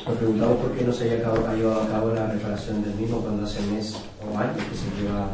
Nos 0.01 0.17
preguntamos 0.17 0.57
por 0.57 0.71
qué 0.71 0.83
no 0.83 0.91
se 0.91 1.03
haya 1.05 1.17
llevado 1.17 1.81
a 1.81 1.87
cabo 1.87 2.09
la 2.13 2.27
reparación 2.27 2.83
del 2.83 2.95
mismo 2.95 3.19
cuando 3.19 3.45
hace 3.45 3.61
mes 3.61 3.95
o 4.21 4.37
años 4.37 4.57
que 4.57 4.75
se 4.75 4.89
lleva, 5.01 5.27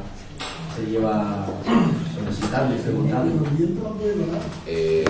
se 0.75 0.85
lleva 0.91 1.45
solicitando 2.13 2.75
y 2.75 2.79
preguntando. 2.79 3.45
Eh, 4.67 5.05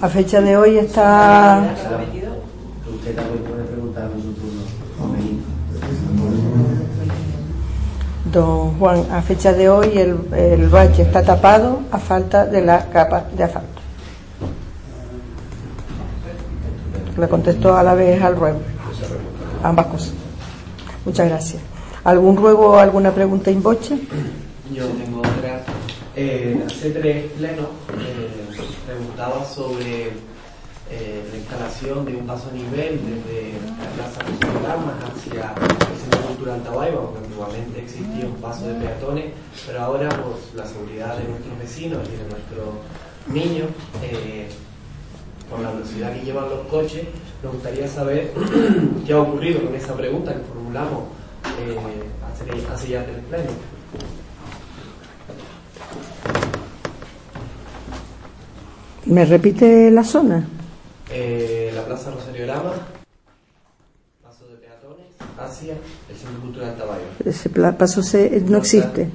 A 0.00 0.08
fecha 0.08 0.40
de 0.40 0.56
hoy 0.56 0.78
está 0.78 1.74
Usted 2.92 3.14
también 3.14 3.44
puede 3.44 3.64
preguntar 3.64 4.10
en 4.14 4.22
su 4.22 4.32
turno. 4.32 4.62
Don 8.32 8.78
Juan, 8.78 9.04
a 9.12 9.22
fecha 9.22 9.52
de 9.52 9.68
hoy 9.68 9.96
el, 9.96 10.18
el 10.36 10.68
bache 10.68 11.02
está 11.02 11.22
tapado 11.22 11.80
a 11.92 11.98
falta 11.98 12.46
de 12.46 12.62
la 12.62 12.90
capa 12.90 13.24
de 13.36 13.44
asfalto. 13.44 13.73
Le 17.16 17.28
contestó 17.28 17.76
a 17.76 17.82
la 17.82 17.94
vez 17.94 18.20
al 18.22 18.36
ruego. 18.36 18.60
Ambas 19.62 19.86
cosas. 19.86 20.12
Muchas 21.04 21.28
gracias. 21.28 21.62
¿Algún 22.04 22.36
ruego 22.36 22.70
o 22.70 22.78
alguna 22.78 23.12
pregunta 23.12 23.50
in 23.50 23.62
voce? 23.62 23.98
Yo 24.72 24.86
tengo 24.88 25.20
otra. 25.20 25.64
Eh, 26.16 26.62
hace 26.66 26.90
tres 26.90 27.32
plenos 27.32 27.66
eh, 27.98 28.28
preguntaba 28.86 29.44
sobre 29.44 30.12
eh, 30.90 31.24
la 31.30 31.36
instalación 31.38 32.04
de 32.04 32.14
un 32.16 32.26
paso 32.26 32.50
a 32.50 32.52
nivel 32.52 33.00
desde 33.00 33.56
la 33.80 33.90
Plaza 33.96 34.20
de 34.22 34.66
Armas 34.66 34.94
hacia 35.00 35.54
el 35.90 35.98
Centro 35.98 36.20
Cultural 36.28 36.62
Tabaiba, 36.62 37.00
porque 37.00 37.18
antiguamente 37.24 37.80
existía 37.80 38.26
un 38.26 38.36
paso 38.36 38.68
de 38.68 38.74
peatones, 38.74 39.32
pero 39.66 39.80
ahora 39.80 40.08
por 40.10 40.36
la 40.54 40.66
seguridad 40.66 41.16
de 41.16 41.28
nuestros 41.28 41.58
vecinos 41.58 42.00
y 42.06 42.16
de 42.16 42.28
nuestros 42.28 42.68
niños, 43.26 43.68
eh, 44.02 44.43
velocidad 45.94 46.12
que 46.12 46.24
llevan 46.24 46.48
los 46.50 46.66
coches, 46.66 47.04
nos 47.42 47.52
gustaría 47.54 47.88
saber 47.88 48.32
qué 49.06 49.12
ha 49.12 49.20
ocurrido 49.20 49.62
con 49.64 49.74
esa 49.74 49.94
pregunta 49.94 50.32
que 50.34 50.40
formulamos 50.40 51.04
eh, 51.60 51.76
hace, 52.32 52.72
hace 52.72 52.88
ya 52.88 53.04
tres 53.04 53.24
plenos. 53.28 53.52
¿Me 59.06 59.24
repite 59.26 59.90
la 59.90 60.02
zona? 60.02 60.48
Eh, 61.10 61.70
la 61.74 61.84
Plaza 61.84 62.10
Rosario 62.10 62.46
Lama, 62.46 62.72
paso 64.22 64.46
de 64.48 64.54
peatones, 64.56 65.06
hacia 65.38 65.74
el 66.08 66.16
Centro 66.16 66.40
Cultural 66.40 66.74
Tabayo. 66.76 67.04
Ese 67.24 67.50
paso 67.50 68.02
se, 68.02 68.40
no 68.40 68.56
existe, 68.56 69.10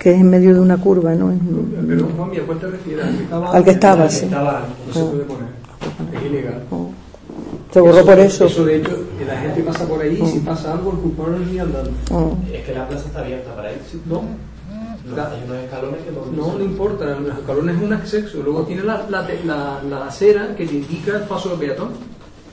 que 0.00 0.12
es 0.12 0.18
en 0.18 0.30
medio 0.30 0.54
de 0.54 0.60
una 0.60 0.78
curva, 0.78 1.14
¿no? 1.14 1.30
Perdón, 1.86 2.08
Juan, 2.16 2.30
¿a 2.30 2.46
cuál 2.46 2.58
te 2.58 2.66
refieres? 2.68 3.04
¿Al 3.04 3.12
que 3.14 3.22
estaba 3.22 3.52
Al 3.52 3.64
que 3.64 3.70
estaba, 3.70 4.08
sí. 4.08 4.24
estaba 4.24 4.64
No 4.86 4.92
se 4.94 5.04
puede 5.04 5.24
poner. 5.24 5.48
Es 6.14 6.26
ilegal. 6.26 6.62
Se 7.70 7.80
borró 7.80 8.04
por 8.06 8.18
eso. 8.18 8.46
Eso, 8.46 8.64
de 8.64 8.76
hecho, 8.76 8.96
que 9.18 9.24
la 9.26 9.36
gente 9.38 9.62
pasa 9.62 9.84
por 9.86 10.00
ahí 10.00 10.18
y 10.20 10.26
si 10.26 10.38
pasa 10.38 10.72
algo, 10.72 10.92
el 10.92 10.98
culpable 10.98 11.36
no 11.38 11.44
es 11.44 11.50
ni 11.52 11.58
andando. 11.58 11.90
Es 12.50 12.64
que 12.64 12.74
la 12.74 12.88
plaza 12.88 13.06
está 13.08 13.20
abierta 13.20 13.54
para 13.54 13.72
ir. 13.72 13.78
No, 14.06 14.22
No, 15.04 15.16
hay 15.22 15.42
unos 15.44 15.56
escalones 15.64 16.00
que 16.02 16.12
no 16.12 16.46
no, 16.46 16.58
no 16.58 16.64
importa. 16.64 17.04
Los 17.04 17.38
escalones 17.38 17.76
es 17.76 17.82
un 17.82 17.92
acceso. 17.92 18.38
Luego 18.42 18.62
tiene 18.62 18.82
la, 18.82 19.06
la, 19.10 19.28
la, 19.44 19.82
la 19.88 20.06
acera 20.06 20.56
que 20.56 20.66
te 20.66 20.76
indica 20.76 21.16
el 21.18 21.24
paso 21.24 21.50
del 21.50 21.58
peatón. 21.58 21.90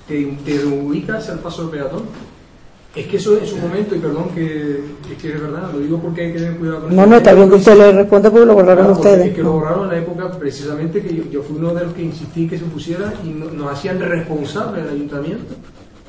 Te, 0.06 0.38
te 0.46 0.66
ubica 0.66 1.18
hacia 1.18 1.34
el 1.34 1.40
paso 1.40 1.62
del 1.62 1.72
peatón. 1.72 2.04
Es 2.98 3.06
que 3.08 3.18
eso 3.18 3.38
en 3.38 3.46
su 3.46 3.58
momento, 3.58 3.96
y 3.96 4.00
perdón 4.00 4.30
que, 4.34 4.80
es 5.12 5.22
que 5.22 5.34
es 5.34 5.40
verdad, 5.42 5.72
lo 5.72 5.80
digo 5.80 6.00
porque 6.00 6.22
hay 6.26 6.34
que 6.34 6.40
tener 6.40 6.56
cuidado 6.58 6.82
con 6.82 6.96
No, 6.96 7.02
eso. 7.04 7.10
no, 7.12 7.18
está 7.18 7.34
bien 7.34 7.50
que 7.50 7.56
usted 7.56 7.78
le 7.78 7.92
responda 7.92 8.32
porque 8.32 8.46
lo 8.48 8.54
borraron 8.56 8.86
porque 8.88 9.00
ustedes. 9.02 9.28
Es 9.28 9.36
que 9.36 9.44
lo 9.44 9.52
borraron 9.54 9.84
en 9.86 9.92
la 9.92 9.98
época 10.00 10.32
precisamente 10.32 11.02
que 11.02 11.16
yo, 11.16 11.24
yo 11.30 11.44
fui 11.44 11.58
uno 11.58 11.74
de 11.76 11.84
los 11.86 11.94
que 11.94 12.02
insistí 12.02 12.48
que 12.48 12.58
se 12.58 12.66
pusiera 12.66 13.14
y 13.24 13.28
no- 13.30 13.52
nos 13.52 13.72
hacían 13.72 14.00
responsables 14.00 14.84
del 14.86 14.94
ayuntamiento 14.96 15.54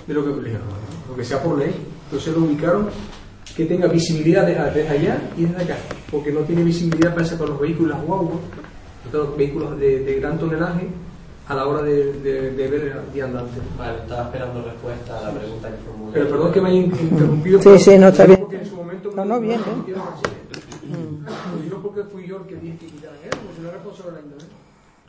de 0.06 0.14
lo 0.14 0.24
que 0.24 0.30
dijeron, 0.44 0.66
lo 1.10 1.14
que 1.16 1.24
sea 1.24 1.42
por 1.42 1.58
ley. 1.58 1.74
Entonces 2.06 2.34
lo 2.34 2.44
ubicaron 2.44 2.86
que 3.54 3.64
tenga 3.66 3.86
visibilidad 3.88 4.46
de- 4.46 4.54
desde 4.54 4.88
allá 4.88 5.20
y 5.36 5.44
desde 5.44 5.62
acá, 5.64 5.76
porque 6.10 6.32
no 6.32 6.40
tiene 6.40 6.64
visibilidad 6.64 7.12
parece 7.14 7.36
con 7.36 7.50
los 7.50 7.60
vehículos 7.60 7.90
las 7.98 8.06
guaguas, 8.06 8.38
los 9.12 9.36
vehículos 9.36 9.78
de, 9.78 10.00
de 10.04 10.14
gran 10.20 10.38
tonelaje 10.38 10.86
a 11.48 11.54
la 11.54 11.66
hora 11.66 11.82
de, 11.82 12.12
de, 12.20 12.50
de 12.50 12.68
ver 12.68 12.82
el 12.82 13.00
viandante. 13.12 13.58
Vale, 13.78 13.98
estaba 14.00 14.24
esperando 14.24 14.62
respuesta 14.62 15.18
a 15.18 15.22
la 15.32 15.38
pregunta 15.40 15.70
que 15.70 15.76
formulé. 15.78 16.12
Pero 16.12 16.28
perdón 16.30 16.52
que 16.52 16.60
me 16.60 16.68
haya 16.68 16.78
interrumpido. 16.80 17.62
Sí, 17.62 17.78
sí, 17.78 17.98
no, 17.98 18.08
está 18.08 18.26
bien. 18.26 18.40
porque 18.40 18.56
en 18.56 18.66
su 18.66 18.76
momento 18.76 19.10
No, 19.14 19.24
no, 19.24 19.40
bien, 19.40 19.60
decir. 19.60 19.96
Lo 21.56 21.62
digo 21.62 21.82
porque 21.82 22.02
fui 22.04 22.26
yo 22.26 22.36
el 22.38 22.42
que 22.44 22.56
dije 22.56 22.76
que 22.78 22.86
quitaran 22.86 23.16
eso, 23.22 23.38
porque 23.44 23.60
no 23.62 23.68
era 23.68 23.76
responsable 23.78 24.18
ayuntamiento. 24.18 24.54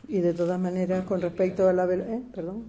Y 0.08 0.18
de 0.20 0.34
todas 0.34 0.58
maneras, 0.60 1.04
con 1.04 1.20
respecto 1.20 1.68
a 1.68 1.72
la 1.72 1.86
velo- 1.86 2.04
¿eh? 2.04 2.22
perdón. 2.34 2.64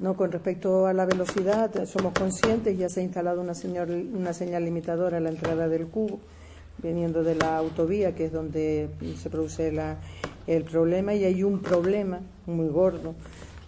No, 0.00 0.14
con 0.16 0.32
respecto 0.32 0.86
a 0.86 0.92
la 0.92 1.06
velocidad, 1.06 1.74
eh, 1.76 1.86
somos 1.86 2.12
conscientes, 2.14 2.76
ya 2.76 2.88
se 2.88 3.00
ha 3.00 3.02
instalado 3.04 3.40
una, 3.40 3.54
señal, 3.54 4.08
una 4.12 4.32
señal 4.32 4.64
limitadora 4.64 5.18
a 5.18 5.20
la 5.20 5.28
entrada 5.30 5.68
del 5.68 5.86
cubo, 5.86 6.18
viniendo 6.82 7.22
de 7.22 7.36
la 7.36 7.58
autovía, 7.58 8.14
que 8.14 8.26
es 8.26 8.32
donde 8.32 8.88
se 9.16 9.30
produce 9.30 9.70
la- 9.70 9.98
el 10.46 10.64
problema, 10.64 11.14
y 11.14 11.24
hay 11.24 11.42
un 11.42 11.60
problema 11.60 12.20
muy 12.46 12.68
gordo 12.68 13.14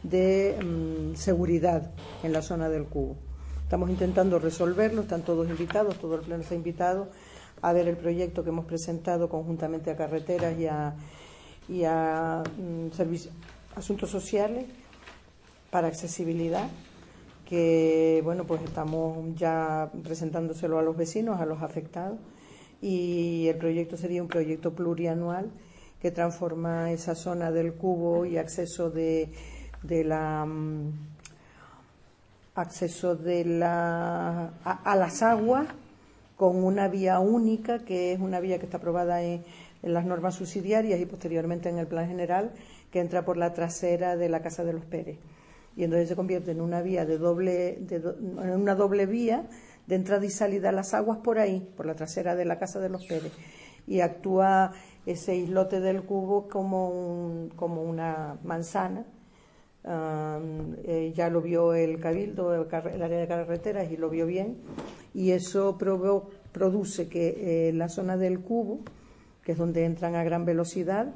de 0.02 0.56
mm, 0.62 1.14
seguridad 1.16 1.90
en 2.22 2.32
la 2.32 2.42
zona 2.42 2.68
del 2.68 2.84
cubo. 2.84 3.16
Estamos 3.62 3.90
intentando 3.90 4.38
resolverlo, 4.38 5.02
están 5.02 5.22
todos 5.22 5.48
invitados, 5.48 5.98
todo 5.98 6.14
el 6.16 6.20
pleno 6.20 6.42
está 6.42 6.54
invitado 6.54 7.08
a 7.62 7.72
ver 7.72 7.88
el 7.88 7.96
proyecto 7.96 8.44
que 8.44 8.50
hemos 8.50 8.66
presentado 8.66 9.28
conjuntamente 9.28 9.90
a 9.90 9.96
Carreteras 9.96 10.58
y 10.58 10.66
a, 10.66 10.94
y 11.68 11.82
a 11.84 12.42
mm, 12.58 12.90
Servici- 12.96 13.30
Asuntos 13.74 14.10
Sociales 14.10 14.66
para 15.70 15.88
accesibilidad, 15.88 16.68
que 17.48 18.20
bueno, 18.24 18.44
pues 18.44 18.62
estamos 18.62 19.34
ya 19.36 19.90
presentándoselo 20.04 20.78
a 20.78 20.82
los 20.82 20.96
vecinos, 20.96 21.40
a 21.40 21.46
los 21.46 21.62
afectados, 21.62 22.18
y 22.80 23.46
el 23.48 23.56
proyecto 23.56 23.96
sería 23.96 24.22
un 24.22 24.28
proyecto 24.28 24.74
plurianual 24.74 25.50
que 26.00 26.11
transforma 26.11 26.90
esa 26.92 27.14
zona 27.14 27.50
del 27.50 27.74
cubo 27.74 28.24
y 28.26 28.37
acceso 28.38 28.90
de, 28.90 29.28
de 29.82 30.04
la 30.04 30.44
mm, 30.44 30.92
acceso 32.54 33.16
de 33.16 33.44
la 33.44 34.50
a, 34.64 34.96
las 34.96 35.22
aguas 35.22 35.66
con 36.37 36.56
una 36.64 36.88
vía 36.88 37.18
única 37.18 37.80
que 37.85 38.12
es 38.12 38.20
una 38.20 38.40
vía 38.40 38.59
que 38.59 38.64
está 38.66 38.78
aprobada 38.78 39.22
en, 39.22 39.44
en 39.82 39.92
las 39.94 40.04
normas 40.04 40.35
subsidiarias 40.37 41.00
y 41.00 41.06
posteriormente 41.06 41.68
en 41.68 41.78
el 41.78 41.87
plan 41.87 42.09
general 42.09 42.52
que 42.90 43.00
entra 43.00 43.24
por 43.24 43.37
la 43.37 43.52
trasera 43.52 44.16
de 44.16 44.28
la 44.28 44.40
casa 44.42 44.64
de 44.64 44.72
los 44.72 44.85
Pérez. 44.85 45.18
Y 45.76 45.85
entonces 45.85 46.09
se 46.09 46.16
convierte 46.16 46.52
en 46.52 46.61
una 46.62 46.80
vía 46.80 47.04
de 47.04 47.18
doble 47.18 47.76
de 47.80 48.00
do- 48.00 48.16
en 48.18 48.50
una 48.52 48.74
doble 48.74 49.04
vía 49.06 49.44
de 49.87 49.94
entrada 49.94 50.24
y 50.24 50.30
salida 50.30 50.70
a 50.70 50.72
las 50.72 50.94
aguas 50.94 51.18
por 51.18 51.38
ahí 51.38 51.68
por 51.76 51.85
la 51.87 51.94
trasera 51.94 52.35
de 52.35 52.44
la 52.46 52.59
casa 52.59 52.80
de 52.80 52.88
los 52.88 53.04
Pérez 53.06 53.32
y 53.87 54.00
actúa 54.00 54.72
ese 55.07 55.37
islote 55.37 55.81
del 55.81 56.03
cubo 56.03 56.49
como 56.49 56.90
un- 56.90 57.49
como 57.57 57.83
una 57.83 58.37
manzana 58.45 59.05
eh, 59.88 61.12
ya 61.14 61.31
lo 61.31 61.40
vio 61.40 61.73
el 61.75 62.01
Cabildo, 62.01 62.55
el, 62.55 62.66
el 62.92 63.03
área 63.03 63.19
de 63.21 63.29
carreteras, 63.29 63.90
y 63.90 63.97
lo 63.97 64.11
vio 64.11 64.27
bien. 64.27 64.57
Y 65.14 65.31
eso 65.31 65.79
produce 65.79 67.09
que 67.09 67.69
eh, 67.69 67.73
la 67.73 67.88
zona 67.88 68.16
del 68.16 68.40
cubo, 68.40 68.81
que 69.45 69.53
es 69.53 69.59
donde 69.59 69.85
entran 69.85 70.14
a 70.16 70.25
gran 70.25 70.45
velocidad, 70.45 71.14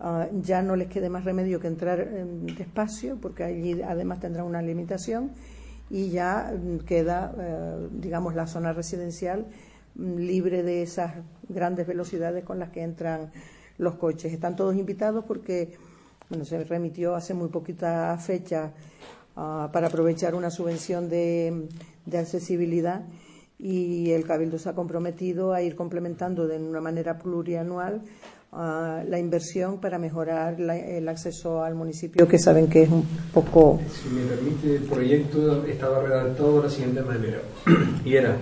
ah, 0.00 0.28
ya 0.40 0.62
no 0.62 0.76
les 0.76 0.88
quede 0.88 1.08
más 1.10 1.24
remedio 1.24 1.58
que 1.60 1.66
entrar 1.66 2.00
em, 2.00 2.46
despacio, 2.46 3.18
porque 3.20 3.44
allí 3.44 3.82
además 3.82 4.20
tendrá 4.20 4.44
una 4.44 4.62
limitación, 4.62 5.32
y 5.90 6.10
ya 6.10 6.54
mm, 6.56 6.78
queda, 6.86 7.34
eh, 7.38 7.88
digamos, 7.92 8.34
la 8.34 8.46
zona 8.46 8.72
residencial 8.72 9.46
libre 9.96 10.62
de 10.62 10.82
esas 10.82 11.14
grandes 11.48 11.86
velocidades 11.86 12.44
con 12.44 12.58
las 12.58 12.70
que 12.70 12.82
entran 12.82 13.30
los 13.78 13.96
coches. 13.96 14.32
Están 14.32 14.56
todos 14.56 14.76
invitados 14.76 15.24
porque 15.24 15.76
bueno, 16.28 16.44
se 16.44 16.62
remitió 16.64 17.14
hace 17.14 17.34
muy 17.34 17.48
poquita 17.48 18.16
fecha 18.18 18.72
ah, 19.36 19.70
para 19.72 19.88
aprovechar 19.88 20.34
una 20.34 20.50
subvención 20.50 21.08
de, 21.08 21.68
de 22.06 22.18
accesibilidad 22.18 23.04
y 23.58 24.10
el 24.10 24.24
Cabildo 24.24 24.58
se 24.58 24.68
ha 24.68 24.74
comprometido 24.74 25.52
a 25.52 25.62
ir 25.62 25.76
complementando 25.76 26.48
de 26.48 26.58
una 26.58 26.80
manera 26.80 27.18
plurianual 27.18 28.02
ah, 28.52 29.02
la 29.08 29.18
inversión 29.18 29.78
para 29.78 29.98
mejorar 29.98 30.60
la- 30.60 30.76
el 30.78 31.08
acceso 31.08 31.62
al 31.62 31.74
municipio, 31.74 32.26
que 32.28 32.38
saben 32.38 32.68
que 32.68 32.82
es 32.82 32.90
un 32.90 33.04
poco 33.32 33.80
Si 34.02 34.08
me 34.08 34.22
permite, 34.24 34.76
el 34.76 34.82
proyecto 34.82 35.64
estaba 35.66 36.00
redactado 36.02 36.58
de 36.58 36.62
la 36.64 36.70
siguiente 36.70 37.02
manera, 37.02 37.38
y 38.04 38.14
era 38.14 38.36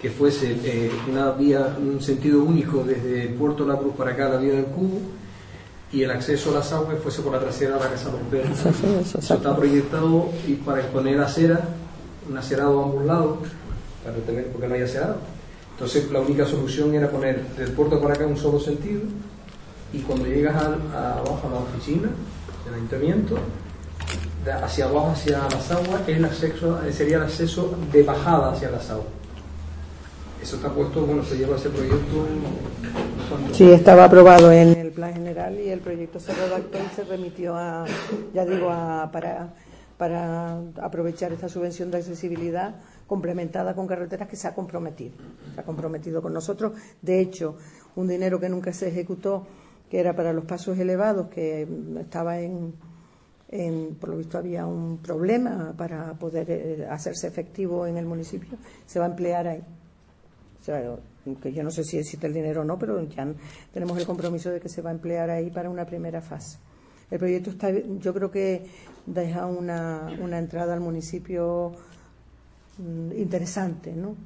que 0.00 0.10
fuese 0.10 0.56
eh, 0.64 0.90
una 1.10 1.32
vía, 1.32 1.76
un 1.80 2.00
sentido 2.00 2.42
único 2.44 2.84
desde 2.84 3.28
Puerto 3.28 3.66
La 3.66 3.76
Cruz 3.76 3.94
para 3.96 4.12
acá, 4.12 4.28
la 4.28 4.36
vía 4.36 4.52
del 4.54 4.66
Cubo, 4.66 5.00
y 5.92 6.02
el 6.02 6.10
acceso 6.10 6.50
a 6.50 6.54
las 6.54 6.72
aguas 6.72 6.98
fuese 7.02 7.22
por 7.22 7.32
la 7.32 7.38
trasera 7.40 7.74
de 7.76 7.80
la 7.84 7.90
Casa 7.90 8.10
los 8.10 8.20
Pérez. 8.30 8.50
Eso, 8.50 8.68
eso, 8.70 9.00
eso, 9.00 9.18
Eso 9.18 9.34
está 9.34 9.56
proyectado 9.56 10.28
y 10.46 10.54
para 10.54 10.80
exponer 10.80 11.18
acera, 11.20 11.60
un 12.28 12.36
acerado 12.36 12.80
a 12.80 12.84
ambos 12.84 13.04
lados, 13.04 13.38
para 14.04 14.16
tener, 14.18 14.48
porque 14.48 14.68
no 14.68 14.74
hay 14.74 14.82
acerado. 14.82 15.16
Entonces 15.72 16.10
la 16.10 16.20
única 16.20 16.44
solución 16.44 16.94
era 16.94 17.08
poner 17.10 17.42
del 17.56 17.70
puerto 17.72 18.00
para 18.00 18.14
acá 18.14 18.26
un 18.26 18.36
solo 18.36 18.58
sentido 18.60 19.02
y 19.92 20.00
cuando 20.00 20.26
llegas 20.26 20.56
a, 20.56 21.18
abajo 21.18 21.48
a 21.48 21.50
la 21.50 21.58
oficina 21.58 22.08
del 22.64 22.74
ayuntamiento, 22.74 23.38
hacia 24.62 24.86
abajo, 24.86 25.10
hacia 25.10 25.38
las 25.38 25.70
aguas, 25.70 26.02
es 26.06 26.16
el 26.16 26.24
acceso, 26.24 26.80
sería 26.92 27.16
el 27.16 27.22
acceso 27.24 27.76
de 27.92 28.02
bajada 28.02 28.52
hacia 28.52 28.70
las 28.70 28.90
aguas. 28.90 29.08
Eso 30.42 30.56
está 30.56 30.70
puesto, 30.72 31.04
bueno, 31.04 31.24
se 31.24 31.36
lleva 31.36 31.56
ese 31.56 31.70
proyecto. 31.70 32.26
Sí, 33.52 33.70
estaba 33.70 34.04
aprobado 34.04 34.52
en 34.52 34.68
el 34.76 34.92
plan 34.92 35.14
general 35.14 35.58
y 35.58 35.70
el 35.70 35.80
proyecto 35.80 36.20
se 36.20 36.32
redactó 36.32 36.78
y 36.78 36.94
se 36.94 37.04
remitió 37.04 37.56
a, 37.56 37.84
ya 38.32 38.44
digo, 38.44 38.70
a, 38.70 39.10
para, 39.10 39.54
para 39.98 40.60
aprovechar 40.80 41.32
esta 41.32 41.48
subvención 41.48 41.90
de 41.90 41.98
accesibilidad 41.98 42.76
complementada 43.08 43.74
con 43.74 43.86
carreteras 43.86 44.28
que 44.28 44.36
se 44.36 44.46
ha 44.46 44.54
comprometido. 44.54 45.14
Se 45.54 45.60
ha 45.60 45.64
comprometido 45.64 46.22
con 46.22 46.32
nosotros. 46.32 46.72
De 47.02 47.20
hecho, 47.20 47.56
un 47.96 48.06
dinero 48.06 48.38
que 48.38 48.48
nunca 48.48 48.72
se 48.72 48.88
ejecutó, 48.88 49.46
que 49.90 50.00
era 50.00 50.14
para 50.14 50.32
los 50.32 50.44
pasos 50.44 50.78
elevados, 50.78 51.28
que 51.28 51.66
estaba 52.00 52.40
en, 52.40 52.74
en- 53.48 53.94
por 54.00 54.10
lo 54.10 54.16
visto 54.18 54.38
había 54.38 54.66
un 54.66 54.98
problema 54.98 55.74
para 55.76 56.12
poder 56.14 56.46
eh, 56.50 56.86
hacerse 56.90 57.26
efectivo 57.28 57.86
en 57.86 57.96
el 57.96 58.06
municipio, 58.06 58.58
se 58.86 58.98
va 58.98 59.06
a 59.06 59.08
emplear 59.08 59.46
ahí. 59.46 59.62
O 60.60 60.64
sea, 60.64 60.82
que 61.42 61.52
yo 61.52 61.62
no 61.62 61.70
sé 61.70 61.84
si 61.84 61.98
existe 61.98 62.26
el 62.26 62.34
dinero 62.34 62.62
o 62.62 62.64
no, 62.64 62.78
pero 62.78 63.00
ya 63.02 63.26
tenemos 63.72 63.96
el 63.98 64.06
compromiso 64.06 64.50
de 64.50 64.60
que 64.60 64.68
se 64.68 64.82
va 64.82 64.90
a 64.90 64.92
emplear 64.94 65.30
ahí 65.30 65.50
para 65.50 65.70
una 65.70 65.84
primera 65.84 66.20
fase. 66.20 66.58
El 67.10 67.20
proyecto 67.20 67.50
está, 67.50 67.70
yo 67.70 68.12
creo 68.12 68.30
que 68.32 68.66
deja 69.06 69.46
una, 69.46 70.08
una 70.20 70.38
entrada 70.38 70.74
al 70.74 70.80
municipio 70.80 71.72
mm, 72.78 73.12
interesante, 73.16 73.92
¿no? 73.92 74.16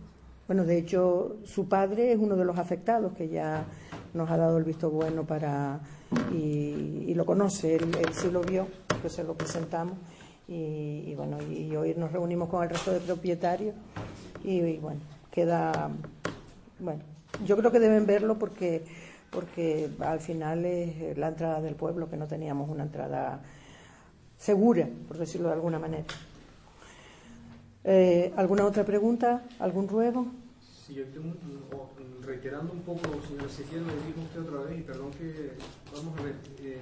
Bueno, 0.50 0.64
de 0.64 0.78
hecho, 0.78 1.36
su 1.44 1.68
padre 1.68 2.10
es 2.10 2.18
uno 2.18 2.34
de 2.34 2.44
los 2.44 2.58
afectados 2.58 3.12
que 3.12 3.28
ya 3.28 3.66
nos 4.14 4.28
ha 4.32 4.36
dado 4.36 4.58
el 4.58 4.64
visto 4.64 4.90
bueno 4.90 5.24
para 5.24 5.78
y, 6.34 7.14
lo 7.14 7.24
conoce, 7.24 7.76
él, 7.76 7.84
él 7.96 8.12
sí 8.12 8.32
lo 8.32 8.40
vio, 8.40 8.66
que 9.00 9.08
se 9.08 9.22
lo 9.22 9.34
presentamos 9.34 9.96
y, 10.48 11.14
bueno, 11.14 11.40
y 11.40 11.76
hoy 11.76 11.94
nos 11.94 12.10
reunimos 12.10 12.48
con 12.48 12.64
el 12.64 12.68
resto 12.68 12.90
de 12.90 12.98
propietarios 12.98 13.76
y, 14.42 14.76
bueno, 14.78 14.98
queda, 15.30 15.88
bueno, 16.80 17.02
yo 17.46 17.56
creo 17.56 17.70
que 17.70 17.78
deben 17.78 18.04
verlo 18.04 18.36
porque, 18.36 18.82
porque 19.30 19.88
al 20.00 20.18
final 20.18 20.64
es 20.64 21.16
la 21.16 21.28
entrada 21.28 21.60
del 21.60 21.76
pueblo, 21.76 22.10
que 22.10 22.16
no 22.16 22.26
teníamos 22.26 22.68
una 22.68 22.82
entrada 22.82 23.40
segura, 24.36 24.88
por 25.06 25.16
decirlo 25.16 25.46
de 25.46 25.54
alguna 25.54 25.78
manera. 25.78 26.06
Eh, 27.84 28.32
¿Alguna 28.36 28.66
otra 28.66 28.84
pregunta? 28.84 29.42
¿Algún 29.60 29.86
ruego? 29.86 30.26
O- 31.72 31.88
reiterando 32.26 32.72
un 32.72 32.80
poco, 32.82 33.02
señor 33.26 33.46
Ezequiel, 33.46 33.82
lo 33.82 33.92
dijo 34.06 34.20
usted 34.22 34.40
otra 34.40 34.68
vez, 34.70 34.78
y 34.80 34.82
perdón 34.82 35.10
que, 35.12 35.52
vamos 35.94 36.18
a 36.18 36.22
ver, 36.22 36.34
eh, 36.62 36.78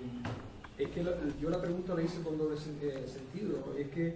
es 0.79 0.89
que 0.91 1.05
yo 1.41 1.51
la 1.51 1.61
pregunta 1.61 1.95
la 1.95 2.03
hice 2.03 2.21
con 2.23 2.39
doble 2.39 2.57
eh, 2.57 3.07
sentido, 3.07 3.65
es 3.79 3.89
que 3.89 4.15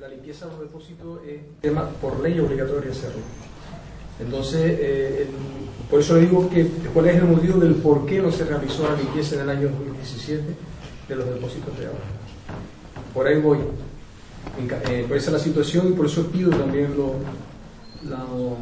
la 0.00 0.08
limpieza 0.08 0.46
de 0.46 0.52
los 0.52 0.60
depósitos 0.60 1.20
es 1.26 1.40
tema 1.60 1.88
por 2.00 2.20
ley 2.20 2.38
obligatorio 2.40 2.90
hacerlo. 2.90 3.22
Entonces, 4.20 4.76
eh, 4.80 5.26
por 5.90 6.00
eso 6.00 6.14
le 6.14 6.20
digo 6.22 6.48
que 6.50 6.66
cuál 6.92 7.06
es 7.08 7.16
el 7.16 7.24
motivo 7.24 7.58
del 7.58 7.74
por 7.76 8.06
qué 8.06 8.20
no 8.22 8.30
se 8.30 8.44
realizó 8.44 8.88
la 8.88 8.96
limpieza 8.96 9.34
en 9.36 9.40
el 9.42 9.50
año 9.50 9.68
2017 9.70 10.42
de 11.08 11.16
los 11.16 11.26
depósitos 11.26 11.78
de 11.78 11.86
agua. 11.86 11.98
Por 13.12 13.26
ahí 13.26 13.40
voy. 13.40 13.58
Por 15.08 15.16
esa 15.16 15.26
es 15.30 15.32
la 15.32 15.38
situación 15.38 15.88
y 15.88 15.92
por 15.92 16.06
eso 16.06 16.26
pido 16.30 16.50
también 16.50 16.90
la- 18.08 18.18
lo- 18.18 18.56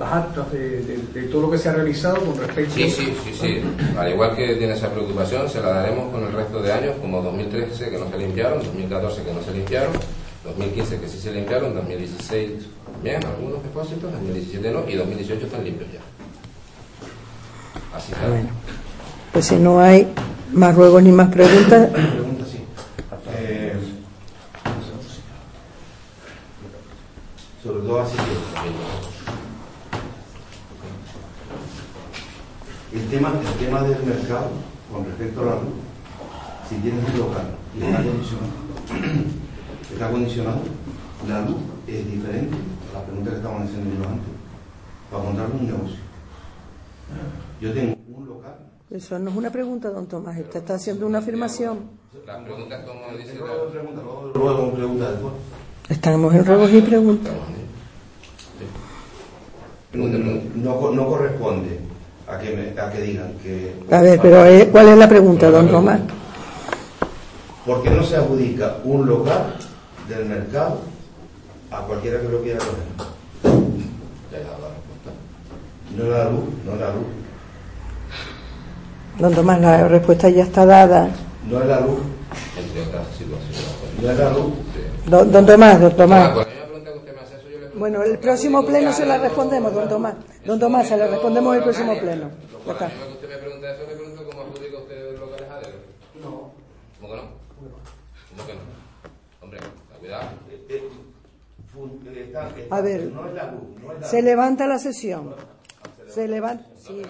las 0.00 0.12
actas 0.14 0.50
de, 0.50 0.80
de- 0.82 0.96
de 1.12 1.22
todo 1.28 1.42
lo 1.42 1.50
que 1.50 1.58
se 1.58 1.68
ha 1.68 1.74
realizado 1.74 2.16
con 2.24 2.36
respecto 2.38 2.74
Sí, 2.74 2.90
sí, 2.90 3.14
sí, 3.22 3.34
sí. 3.38 3.60
Al 3.98 4.10
igual 4.10 4.34
que 4.34 4.54
tiene 4.56 4.72
esa 4.72 4.88
preocupación, 4.90 5.46
se 5.48 5.60
la 5.60 5.68
daremos 5.74 6.10
con 6.10 6.24
el 6.24 6.32
resto 6.32 6.62
de 6.62 6.72
años, 6.72 6.94
como 7.02 7.20
2013 7.22 7.90
que 7.90 7.98
no 7.98 8.08
se 8.10 8.16
limpiaron, 8.16 8.58
2014 8.64 9.22
que 9.22 9.32
no 9.34 9.42
se 9.42 9.52
limpiaron, 9.52 9.92
2015 10.44 11.00
que 11.00 11.08
sí 11.08 11.18
se 11.18 11.32
limpiaron, 11.32 11.74
2016 11.74 12.50
bien, 13.02 13.24
algunos 13.26 13.62
depósitos, 13.62 14.10
2017 14.10 14.70
no, 14.72 14.88
y 14.88 14.94
2018 14.96 15.46
están 15.46 15.64
limpios 15.64 15.90
ya. 15.92 16.00
Así 17.96 18.12
está. 18.12 18.26
Bueno, 18.26 18.48
pues 19.32 19.44
si 19.46 19.56
no 19.56 19.80
hay 19.80 20.08
más 20.52 20.74
ruegos 20.74 21.02
ni 21.02 21.12
más 21.12 21.28
preguntas, 21.30 21.90
Pregunta, 21.90 22.44
sí. 22.50 22.58
Eh, 23.36 23.74
sobre 27.62 27.80
todo 27.80 28.00
así 28.00 28.16
que 28.16 28.22
el 32.92 33.06
tema, 33.08 33.32
el 33.40 33.64
tema 33.66 33.82
del 33.82 34.02
mercado 34.04 34.48
con 34.92 35.04
respecto 35.04 35.42
a 35.42 35.44
la 35.44 35.54
luz, 35.56 35.74
si 36.68 36.74
tienes 36.76 37.04
un 37.12 37.18
local 37.20 37.46
y 37.78 37.82
está 37.84 37.98
acondicionado, 38.00 38.48
está 39.92 40.06
acondicionado, 40.08 40.60
la 41.28 41.40
luz 41.42 41.58
es 41.86 42.10
diferente 42.10 42.56
a 42.90 42.98
la 42.98 43.04
pregunta 43.04 43.30
que 43.30 43.36
estaban 43.36 43.62
haciendo 43.62 43.90
yo 44.02 44.08
antes, 44.08 44.32
para 45.10 45.22
montar 45.22 45.46
un 45.52 45.66
negocio. 45.66 45.96
Yo 47.60 47.72
tengo 47.72 47.96
un 48.08 48.26
local 48.26 48.54
eso 49.10 49.18
no 49.18 49.30
es 49.30 49.36
una 49.36 49.50
pregunta, 49.50 49.90
don 49.90 50.06
Tomás, 50.06 50.38
usted 50.38 50.60
está 50.60 50.74
haciendo 50.74 51.04
una 51.04 51.18
afirmación. 51.18 51.78
La 52.26 52.44
pregunta 52.44 52.78
es 52.78 52.84
como 52.86 53.16
dice 53.18 53.34
Luego 53.34 53.66
pregunta, 53.68 54.02
luego- 54.02 54.30
luego 54.34 54.72
pregunta 54.72 55.10
después. 55.10 55.32
Estamos 55.88 56.32
en 56.34 56.44
ruegos 56.46 56.72
y 56.72 56.80
preguntas. 56.80 57.32
No, 59.92 60.76
co- 60.78 60.92
no 60.92 61.08
corresponde 61.08 61.80
a 62.28 62.38
que, 62.38 62.54
me- 62.56 62.80
a 62.80 62.88
que 62.92 63.00
digan 63.02 63.32
que... 63.42 63.74
A 63.90 64.00
ver, 64.00 64.20
pero 64.22 64.44
eh, 64.46 64.68
¿cuál 64.70 64.88
es 64.90 64.96
la 64.98 65.08
pregunta, 65.08 65.50
don 65.50 65.68
Tomás? 65.68 66.00
¿Por 67.66 67.82
qué 67.82 67.90
no 67.90 68.04
se 68.04 68.14
adjudica 68.14 68.76
un 68.84 69.06
local 69.06 69.56
del 70.08 70.26
mercado 70.26 70.82
a 71.72 71.80
cualquiera 71.82 72.20
que 72.20 72.28
lo 72.28 72.40
quiera 72.42 72.60
coger? 72.60 73.10
Respuesta. 74.30 75.10
No 75.96 76.04
es 76.04 76.08
la 76.10 76.30
luz, 76.30 76.44
no 76.64 76.76
la 76.76 76.90
luz. 76.92 77.06
Don 79.18 79.34
Tomás, 79.34 79.60
la 79.60 79.88
respuesta 79.88 80.28
ya 80.30 80.44
está 80.44 80.64
dada. 80.64 81.08
No 81.48 81.60
es 81.60 81.66
la 81.66 81.80
luz, 81.80 82.00
Entre 82.58 82.82
otras 82.82 83.06
situaciones. 83.08 84.02
no 84.02 84.10
es 84.10 84.18
la 84.18 84.30
luz. 84.30 84.52
Don, 85.06 85.32
don 85.32 85.46
Tomás, 85.46 85.80
don 85.80 85.92
Ah, 85.92 85.96
Tomás. 85.96 86.28
a 86.30 86.34
mí 86.34 86.36
me 86.38 86.44
pregunta 86.66 86.92
que 86.92 86.98
usted 86.98 87.14
me 87.14 87.20
hace 87.20 87.34
eso, 87.36 87.42
yo 87.44 87.50
le 87.50 87.56
pregunto. 87.58 87.78
Bueno, 87.78 88.02
el 88.02 88.18
próximo 88.18 88.64
pleno 88.64 88.92
se 88.92 89.06
la 89.06 89.18
respondemos, 89.18 89.74
don 89.74 89.88
Tomás. 89.88 90.14
Don 90.44 90.58
Tomás, 90.60 90.88
se 90.88 90.96
la 90.96 91.06
respondemos 91.08 91.56
el 91.56 91.62
próximo 91.62 91.98
pleno. 91.98 92.30
Ya 92.66 92.72
está. 92.72 92.86
a 92.86 92.88
dedo. 95.60 95.78
No. 96.22 96.52
¿Cómo 97.00 97.08
que 97.12 97.16
no? 97.16 97.22
¿Cómo 98.30 98.46
que 98.46 98.52
no? 98.54 98.60
Hombre, 99.42 99.60
cuidado. 100.00 100.28
Fun- 101.72 102.00
está- 102.16 102.48
está- 102.48 102.76
A 102.76 102.80
ver, 102.80 103.04
no 103.12 103.26
es 103.28 103.34
la 103.34 103.50
luz, 103.52 103.62
no 103.82 103.92
es 103.92 104.00
la 104.00 104.06
se 104.06 104.22
levanta 104.22 104.66
la 104.66 104.78
sesión. 104.78 105.34
Se 106.08 106.26
levanta, 106.26 106.64
sí, 106.76 107.00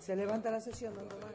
se 0.00 0.16
levanta 0.16 0.50
la 0.50 0.60
sesión, 0.60 0.94
don 0.94 1.06
Tomás. 1.08 1.34